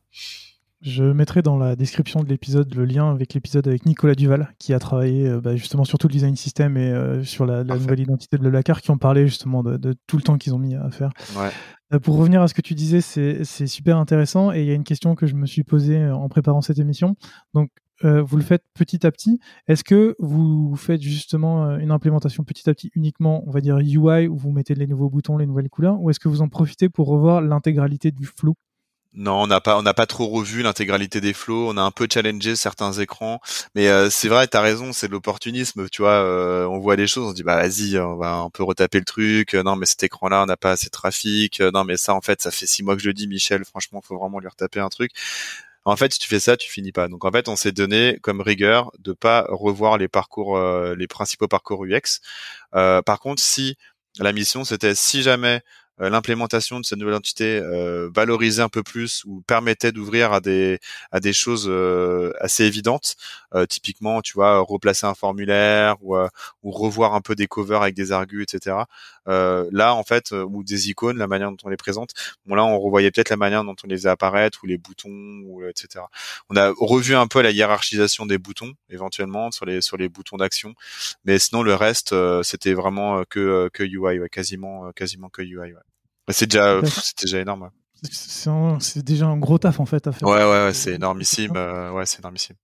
[0.86, 4.72] Je mettrai dans la description de l'épisode le lien avec l'épisode avec Nicolas Duval, qui
[4.72, 7.98] a travaillé euh, bah, justement sur tout le design system et euh, sur la, nouvelle
[7.98, 10.88] identité de Blablacar, qui ont parlé justement de, tout le temps qu'ils ont mis à
[10.92, 11.10] faire.
[11.92, 14.74] Euh, pour revenir à ce que tu disais, c'est super intéressant et il y a
[14.74, 17.16] une question que je me suis posée en préparant cette émission.
[17.52, 17.70] Donc,
[18.02, 19.40] vous le faites petit à petit.
[19.66, 24.28] Est-ce que vous faites justement une implémentation petit à petit uniquement, on va dire UI,
[24.28, 26.88] où vous mettez les nouveaux boutons, les nouvelles couleurs, ou est-ce que vous en profitez
[26.88, 28.54] pour revoir l'intégralité du flow?
[29.16, 31.70] Non, on n'a pas, on n'a pas trop revu l'intégralité des flows.
[31.70, 33.40] On a un peu challengé certains écrans,
[33.74, 35.88] mais euh, c'est vrai, t'as raison, c'est de l'opportunisme.
[35.88, 38.50] Tu vois, euh, on voit les choses, on se dit bah vas-y, on va, on
[38.50, 39.54] peut retaper le truc.
[39.54, 41.60] non, mais cet écran-là, on n'a pas assez de trafic.
[41.60, 43.64] non, mais ça, en fait, ça fait six mois que je le dis, Michel.
[43.64, 45.12] Franchement, faut vraiment lui retaper un truc.
[45.84, 47.08] En fait, si tu fais ça, tu finis pas.
[47.08, 51.06] Donc en fait, on s'est donné comme rigueur de pas revoir les parcours, euh, les
[51.06, 52.20] principaux parcours UX.
[52.72, 53.76] par contre, si
[54.18, 55.60] la mission c'était si jamais euh,
[55.98, 60.78] l'implémentation de cette nouvelle entité euh, valorisait un peu plus ou permettait d'ouvrir à des
[61.10, 63.16] à des choses euh, assez évidentes.
[63.70, 66.14] typiquement, tu vois, replacer un formulaire ou,
[66.62, 68.76] ou revoir un peu des covers avec des argus, etc.
[69.26, 72.10] là, en fait, ou des icônes, la manière dont on les présente.
[72.46, 75.08] Bon, là, on revoyait peut-être la manière dont on les faisait apparaître ou les boutons,
[75.46, 76.04] ou, etc.
[76.50, 80.36] On a revu un peu la hiérarchisation des boutons, éventuellement sur les sur les boutons
[80.36, 80.74] d'action,
[81.24, 85.56] mais sinon le reste, c'était vraiment que que UI, ouais, quasiment quasiment que UI.
[85.56, 85.85] Ouais.
[86.28, 87.70] C'est déjà, c'est déjà énorme.
[88.80, 90.28] C'est déjà un gros taf en fait à faire.
[90.28, 91.52] Ouais, ouais, ouais c'est énormissime.
[91.56, 92.56] Euh, ouais, c'est énormissime.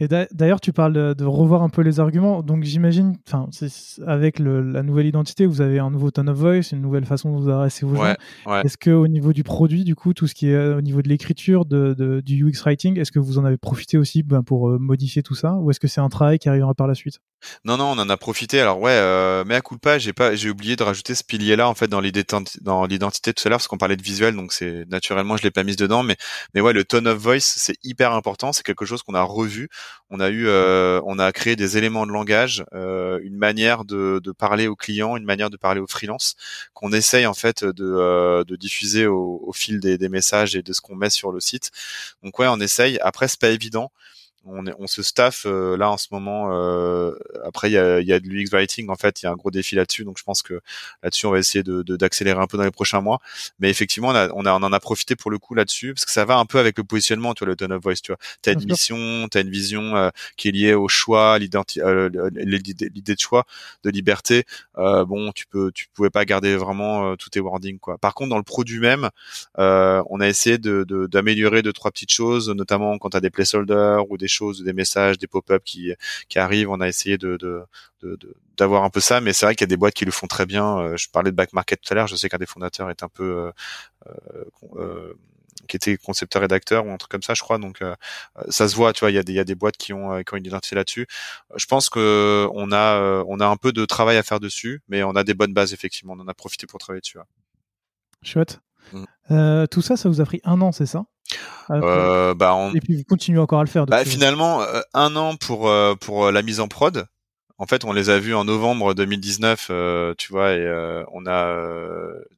[0.00, 2.42] Et d'ailleurs, tu parles de, revoir un peu les arguments.
[2.42, 3.48] Donc j'imagine, enfin,
[4.06, 7.42] avec la nouvelle identité, vous avez un nouveau tone of voice, une nouvelle façon de
[7.42, 8.14] vous adresser aux gens.
[8.62, 11.08] Est-ce que au niveau du produit, du coup, tout ce qui est au niveau de
[11.08, 14.78] l'écriture, de, du UX writing, est-ce que vous en avez profité aussi ben, pour euh,
[14.78, 17.20] modifier tout ça, ou est-ce que c'est un travail qui arrivera par la suite?
[17.64, 18.60] Non, non, on en a profité.
[18.60, 21.24] Alors ouais, euh, mais à coup de pas, j'ai pas, j'ai oublié de rajouter ce
[21.24, 24.84] pilier-là en fait dans l'identité tout à l'heure, parce qu'on parlait de visuel, donc c'est
[24.88, 26.16] naturellement je l'ai pas mis dedans, mais
[26.54, 28.52] mais ouais, le tone of voice, c'est hyper important.
[28.52, 29.68] C'est quelque chose qu'on a revu.
[30.10, 34.20] On a eu, euh, on a créé des éléments de langage, euh, une manière de,
[34.36, 36.36] parler aux clients, une manière de parler aux freelances,
[36.74, 40.72] qu'on essaye en fait de, euh, diffuser au, au fil des, des, messages et de
[40.72, 41.70] ce qu'on met sur le site.
[42.22, 42.98] Donc ouais, on essaye.
[43.00, 43.90] Après, c'est pas évident
[44.46, 46.50] on, on se staff euh, là en ce moment.
[46.52, 47.12] Euh,
[47.44, 49.36] après, il y a, y a, de l'UX writing en fait, il y a un
[49.36, 50.60] gros défi là-dessus, donc je pense que
[51.02, 53.20] là-dessus on va essayer de d'accélérer un peu dans les prochains mois.
[53.58, 56.04] Mais effectivement, on, a, on, a, on en a profité pour le coup là-dessus parce
[56.04, 57.96] que ça va un peu avec le positionnement, tu vois, le tone of voice.
[58.02, 61.82] Tu vois, t'as une mission, t'as une vision euh, qui est liée au choix, l'identité,
[62.34, 63.44] l'idée de choix,
[63.82, 64.44] de liberté.
[64.76, 67.98] bon, tu peux, tu pouvais pas garder vraiment tous tes wordings quoi.
[67.98, 69.10] Par contre, dans le produit même,
[69.56, 74.16] on a essayé de d'améliorer deux trois petites choses, notamment quand t'as des placeholders ou
[74.16, 75.92] des choses, des messages, des pop-up qui,
[76.28, 76.70] qui arrivent.
[76.70, 77.38] On a essayé de,
[78.56, 80.26] d'avoir un peu ça, mais c'est vrai qu'il y a des boîtes qui le font
[80.26, 80.78] très bien.
[80.78, 82.06] Euh, je parlais de back market tout à l'heure.
[82.06, 83.52] Je sais qu'un des fondateurs est un peu
[84.06, 84.12] euh,
[84.76, 85.14] euh,
[85.68, 87.82] qui était concepteur rédacteur ou un truc comme ça je crois donc
[88.50, 89.94] ça se voit tu vois il y a des il y a des boîtes qui
[89.94, 91.06] ont qui ont une identité là-dessus
[91.56, 95.02] je pense que on a on a un peu de travail à faire dessus mais
[95.04, 97.18] on a des bonnes bases effectivement on en a profité pour travailler dessus
[98.22, 98.60] chouette
[98.92, 99.66] mmh.
[99.70, 101.06] tout ça ça vous a pris un an c'est ça?
[101.70, 103.86] Euh, bah Et puis vous continuez encore à le faire.
[103.86, 107.06] Bah, finalement, euh, un an pour euh, pour la mise en prod.
[107.56, 109.70] En fait, on les a vus en novembre 2019,
[110.18, 111.56] tu vois, et on a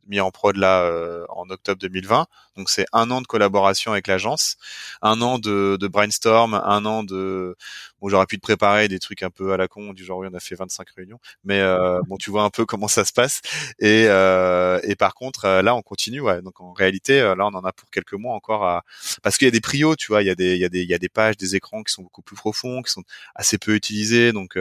[0.07, 0.90] mis en prod là
[1.30, 2.26] en octobre 2020.
[2.59, 4.59] Donc c'est un an de collaboration avec l'agence,
[5.01, 7.57] un an de, de, brainstorm, un an de
[8.01, 10.28] bon j'aurais pu te préparer des trucs un peu à la con du genre oui
[10.30, 13.12] on a fait 25 réunions, mais euh, bon tu vois un peu comment ça se
[13.12, 13.40] passe.
[13.78, 16.42] Et euh, et par contre euh, là on continue ouais.
[16.42, 18.84] Donc en réalité là on en a pour quelques mois encore à
[19.22, 20.22] parce qu'il y a des prios tu vois.
[20.22, 21.82] Il y a des il y a des il y a des pages des écrans
[21.82, 23.03] qui sont beaucoup plus profonds qui sont
[23.34, 24.32] assez peu utilisés.
[24.32, 24.59] Donc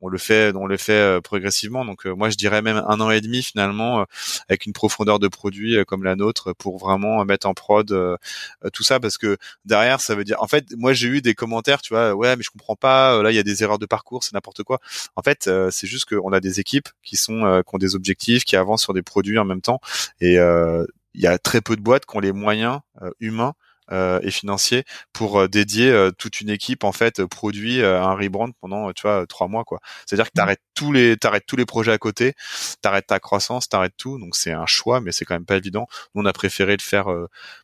[0.00, 1.84] on le fait on le fait progressivement.
[1.84, 4.06] Donc moi je dirais même un an et demi finalement
[4.48, 8.16] avec une profondeur de produit comme la nôtre pour vraiment mettre en prod euh,
[8.64, 9.00] euh, tout ça.
[9.00, 12.14] Parce que derrière ça veut dire en fait moi j'ai eu des commentaires tu vois
[12.14, 14.34] ouais mais je comprends pas euh, là il y a des erreurs de parcours c'est
[14.34, 14.80] n'importe quoi
[15.16, 18.56] en fait c'est juste qu'on a des équipes qui sont qui ont des objectifs qui
[18.56, 19.80] avancent sur des produits en même temps
[20.20, 22.80] et il y a très peu de boîtes qui ont les moyens
[23.20, 23.54] humains
[23.92, 28.14] euh, et financier pour euh, dédier euh, toute une équipe en fait produit à un
[28.14, 29.80] rebrand pendant tu vois trois mois quoi.
[30.06, 30.38] C'est-à-dire que mmh.
[30.38, 32.34] t'arrêtes tous les t'arrêtes tous les projets à côté,
[32.82, 34.20] t'arrêtes ta croissance, t'arrêtes tout.
[34.20, 35.88] Donc c'est un choix, mais c'est quand même pas évident.
[36.14, 37.06] Nous on a préféré le faire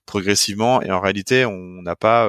[0.05, 2.29] progressivement et en réalité on n'a pas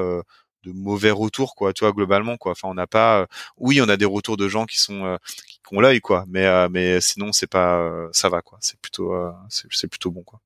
[0.68, 3.98] de mauvais retours quoi tu vois globalement quoi enfin on n'a pas oui on a
[3.98, 5.18] des retours de gens qui sont
[5.68, 9.14] qui ont l'œil quoi mais mais sinon c'est pas ça va quoi c'est plutôt
[9.50, 10.42] c'est plutôt bon quoi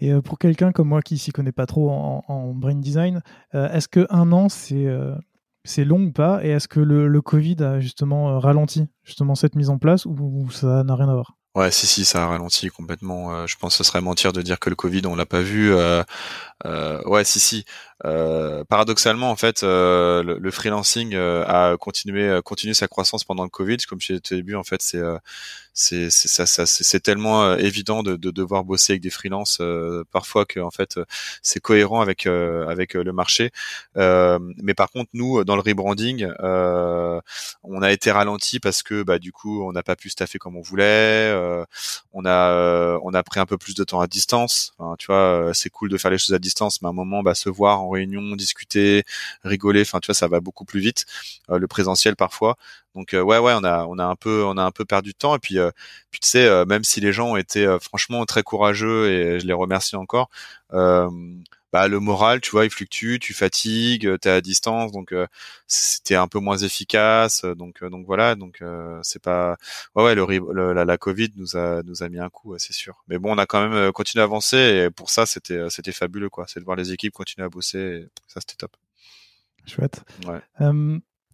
[0.00, 3.22] et euh, pour quelqu'un comme moi qui s'y connaît pas trop en, brain design,
[3.54, 5.14] euh, est-ce que un an c'est euh,
[5.64, 6.44] c'est long ou pas?
[6.44, 10.48] Et est-ce que le, le, Covid a justement ralenti justement cette mise en place ou,
[10.50, 11.36] ça n'a rien à voir?
[11.54, 13.46] Ouais, si, si, ça a ralenti complètement.
[13.46, 15.72] je pense que ce serait mentir de dire que le Covid, on l'a pas vu.
[15.72, 16.02] Euh,
[16.64, 17.64] ouais, si, si.
[18.02, 23.78] paradoxalement, en fait, le, freelancing a continué, continué sa croissance pendant le Covid.
[23.88, 25.00] Comme je disais au début, en fait, c'est
[25.74, 30.44] c'est ça, ça tellement euh, évident de, de, devoir bosser avec des freelances euh, parfois
[30.44, 31.04] que en fait euh,
[31.42, 33.50] c'est cohérent avec avec le marché.
[33.96, 36.28] mais par contre nous dans le rebranding,
[37.64, 40.56] on a été ralenti parce que bah du coup on n'a pas pu staffer comme
[40.56, 41.32] on voulait.
[42.12, 44.74] on a on a pris un peu plus de temps à distance.
[44.98, 47.34] tu vois, c'est cool de faire les choses à distance, mais à un moment bah
[47.34, 49.04] se voir en réunion, discuter,
[49.44, 49.82] rigoler.
[49.82, 51.06] Enfin tu vois ça va beaucoup plus vite.
[51.48, 52.56] le présentiel parfois.
[52.94, 55.12] Donc euh, ouais ouais on a on a un peu on a un peu perdu
[55.12, 55.70] de temps et puis euh,
[56.10, 59.46] puis tu sais euh, même si les gens ont été franchement très courageux et je
[59.46, 60.30] les remercie encore
[61.74, 65.12] bah le moral tu vois il fluctue tu fatigues t'es à distance donc
[65.66, 68.62] c'était un peu moins efficace donc donc voilà donc
[69.02, 69.56] c'est pas
[69.96, 73.02] ouais ouais le, la, la, covid nous a nous a mis un coup c'est sûr
[73.08, 74.56] mais bon on a quand même continué à avancer
[74.86, 77.78] et pour ça c'était c'était fabuleux quoi c'est de voir les équipes continuer à bosser
[77.78, 78.76] et ça c'était top
[79.66, 80.40] chouette ouais.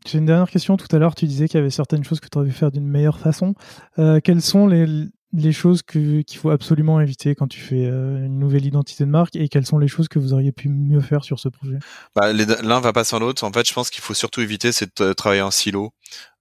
[0.07, 0.76] J'ai une dernière question.
[0.76, 2.88] Tout à l'heure, tu disais qu'il y avait certaines choses que tu aurais faire d'une
[2.88, 3.55] meilleure façon.
[3.99, 4.86] Euh, quelles sont les,
[5.33, 9.37] les choses qu'il faut absolument éviter quand tu fais euh, une nouvelle identité de marque
[9.37, 11.78] et quelles sont les choses que vous auriez pu mieux faire sur ce projet?
[12.16, 13.45] Bah, L'un va pas sans l'autre.
[13.45, 15.93] En fait, je pense qu'il faut surtout éviter, c'est de travailler en silo.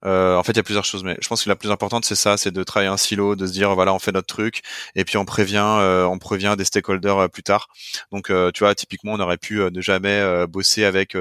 [0.04, 2.04] Euh, en fait, il y a plusieurs choses, mais je pense que la plus importante,
[2.04, 4.62] c'est ça, c'est de travailler un silo, de se dire voilà, on fait notre truc,
[4.94, 7.68] et puis on prévient, euh, on prévient des stakeholders euh, plus tard.
[8.12, 11.16] Donc, euh, tu vois, typiquement, on aurait pu ne jamais bosser avec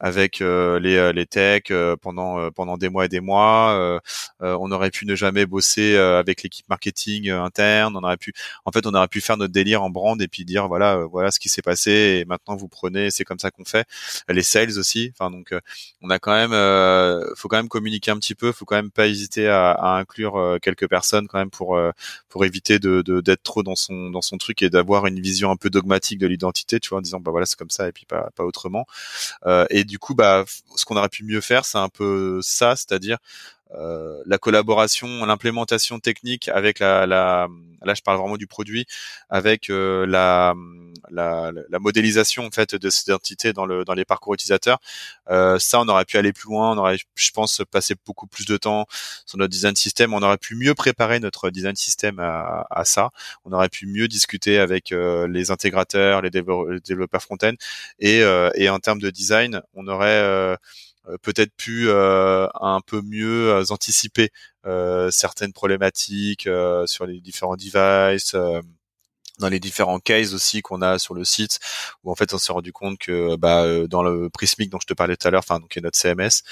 [0.00, 4.00] avec les les techs pendant pendant des mois et des mois.
[4.40, 7.96] on aurait pu ne jamais bosser avec l'équipe marketing interne.
[7.96, 8.32] On aurait pu,
[8.64, 11.30] en fait, on aurait pu faire notre délire en brand et puis dire voilà, voilà
[11.30, 11.90] ce qui s'est passé,
[12.20, 13.86] et maintenant vous prenez, c'est comme ça qu'on fait.
[14.28, 15.12] Les sales aussi.
[15.18, 15.54] Enfin, donc,
[16.02, 16.52] on a quand même,
[17.36, 20.58] faut quand même communiquer un petit peu, faut quand même pas hésiter à, inclure euh,
[20.58, 21.90] quelques personnes quand même pour euh,
[22.28, 25.56] pour éviter de d'être trop dans son dans son truc et d'avoir une vision un
[25.56, 28.06] peu dogmatique de l'identité, tu vois, en disant bah voilà c'est comme ça et puis
[28.06, 28.86] pas pas autrement.
[29.46, 30.44] Euh, et du coup bah
[30.76, 33.18] ce qu'on aurait pu mieux faire, c'est un peu ça, c'est-à-dire
[33.74, 37.48] euh, la collaboration, l'implémentation technique avec la, la,
[37.82, 38.86] là je parle vraiment du produit,
[39.28, 40.54] avec euh, la,
[41.10, 44.78] la, la, modélisation en fait de cette identité dans le dans les parcours utilisateurs.
[45.30, 48.46] Euh, ça, on aurait pu aller plus loin, on aurait, je pense, passer beaucoup plus
[48.46, 48.86] de temps
[49.26, 50.14] sur notre design system.
[50.14, 53.10] On aurait pu mieux préparer notre design system à, à ça.
[53.44, 57.54] On aurait pu mieux discuter avec les intégrateurs, les, développeurs front-end,
[57.98, 58.20] et,
[58.54, 60.56] et en termes de design, on aurait euh,
[61.22, 64.30] peut-être pu euh, un peu mieux euh, anticiper
[65.10, 66.48] certaines problématiques
[66.86, 68.36] sur les différents devices
[69.40, 71.58] dans les différents cases aussi qu'on a sur le site
[72.04, 74.86] où en fait on s'est rendu compte que bah, euh, dans le Prismic dont je
[74.86, 76.44] te parlais tout à l'heure enfin donc notre CMS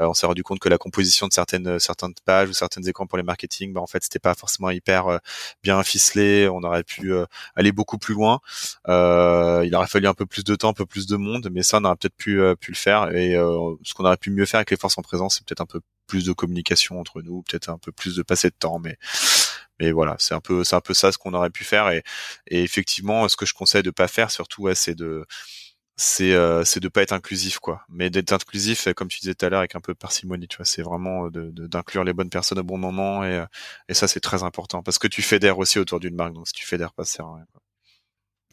[0.00, 3.06] euh, on s'est rendu compte que la composition de certaines certaines pages ou certaines écrans
[3.06, 5.18] pour les marketing bah en fait c'était pas forcément hyper euh,
[5.62, 6.48] bien ficelé.
[6.48, 7.12] On aurait pu
[7.54, 8.40] aller beaucoup plus loin.
[8.88, 11.78] Il aurait fallu un peu plus de temps un peu plus de monde mais ça
[11.78, 13.10] on aurait peut-être pu pu le faire.
[13.14, 15.66] Et ce qu'on aurait pu mieux faire avec les forces en présence c'est peut-être un
[15.66, 18.96] peu plus de communication entre nous peut-être un peu plus de passer de temps mais
[19.80, 21.90] mais voilà, c'est un peu, c'est un peu ça ce qu'on aurait pu faire.
[21.90, 22.02] Et,
[22.48, 25.26] effectivement, ce que je conseille de pas faire, surtout, c'est de,
[25.96, 27.82] c'est, euh, c'est de pas être inclusif, quoi.
[27.88, 30.58] Mais d'être inclusif, comme tu disais tout à l'heure, avec un peu de parcimonie, tu
[30.58, 30.66] vois.
[30.66, 33.24] C'est vraiment de, d'inclure les bonnes personnes au bon moment.
[33.24, 33.44] Et,
[33.88, 36.34] et ça, c'est très important parce que tu fédères aussi autour d'une marque.
[36.34, 37.46] Donc, si tu fédères pas, c'est rien.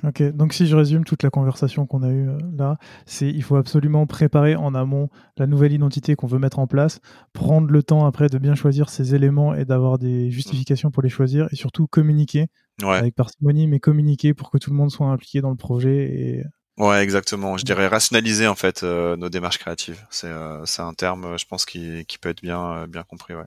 [0.06, 3.42] Ok, donc si je résume toute la conversation qu'on a eue euh, là, c'est il
[3.42, 7.00] faut absolument préparer en amont la nouvelle identité qu'on veut mettre en place,
[7.32, 11.10] prendre le temps après de bien choisir ces éléments et d'avoir des justifications pour les
[11.10, 12.48] choisir, et surtout communiquer
[12.82, 15.96] avec parcimonie, mais communiquer pour que tout le monde soit impliqué dans le projet.
[15.96, 16.44] Et...
[16.78, 17.56] Ouais, exactement.
[17.56, 20.06] Je dirais rationaliser en fait euh, nos démarches créatives.
[20.10, 23.36] C'est euh, un terme, je pense, qui, qui peut être bien, bien compris.
[23.36, 23.46] Ouais.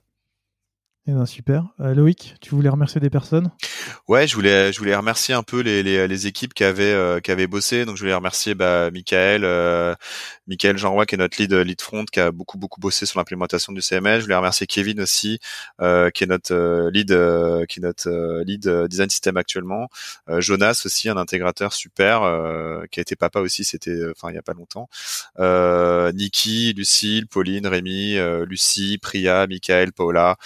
[1.08, 1.68] Eh ben super.
[1.78, 3.52] Euh, Loïc, tu voulais remercier des personnes?
[4.08, 7.20] Ouais, je voulais, je voulais remercier un peu les, les, les équipes qui avaient, euh,
[7.20, 7.84] qui avaient bossé.
[7.84, 9.94] Donc je voulais remercier bah, Michael, euh,
[10.48, 13.72] Michael Jean-Roy qui est notre lead lead front, qui a beaucoup beaucoup bossé sur l'implémentation
[13.72, 14.18] du CMS.
[14.18, 15.38] Je voulais remercier Kevin aussi,
[15.80, 17.08] euh, qui est notre lead,
[17.68, 19.88] qui est notre lead design system actuellement.
[20.38, 22.22] Jonas aussi, un intégrateur super,
[22.90, 23.62] qui a été papa aussi.
[23.62, 24.88] C'était, enfin il y a pas longtemps.
[25.38, 30.36] Niki, Lucille, Pauline, Rémi, Lucie, Priya, Michael, Paula.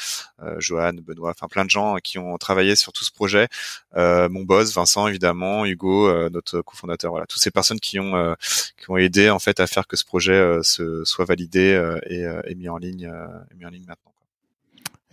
[0.50, 3.48] Euh, Johan, Benoît, enfin plein de gens qui ont travaillé sur tout ce projet.
[3.96, 8.34] Euh, mon boss, Vincent évidemment, Hugo, euh, notre cofondateur, voilà, toutes ces personnes qui ont
[8.78, 12.68] qui ont aidé en fait à faire que ce projet se soit validé et, mis
[12.68, 13.10] en ligne,
[13.58, 14.12] mis en ligne maintenant.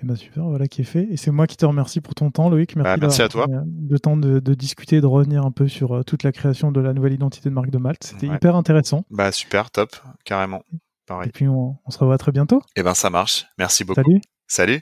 [0.04, 1.08] Eh ben super, voilà qui est fait.
[1.10, 2.76] Et c'est moi qui te remercie pour ton temps, Loïc.
[2.76, 3.48] Merci, bah, merci à toi.
[3.48, 6.94] Le temps de, de, discuter, de revenir un peu sur toute la création de la
[6.94, 8.04] nouvelle identité de marque de Malte.
[8.04, 9.06] C'était hyper intéressant.
[9.10, 10.62] Bah super, top, carrément.
[11.08, 11.30] Pareil.
[11.30, 12.62] Et puis on, on se revoit très bientôt.
[12.76, 13.48] Eh ben ça marche.
[13.58, 14.02] Merci beaucoup.
[14.02, 14.22] Salut.
[14.48, 14.82] Salut.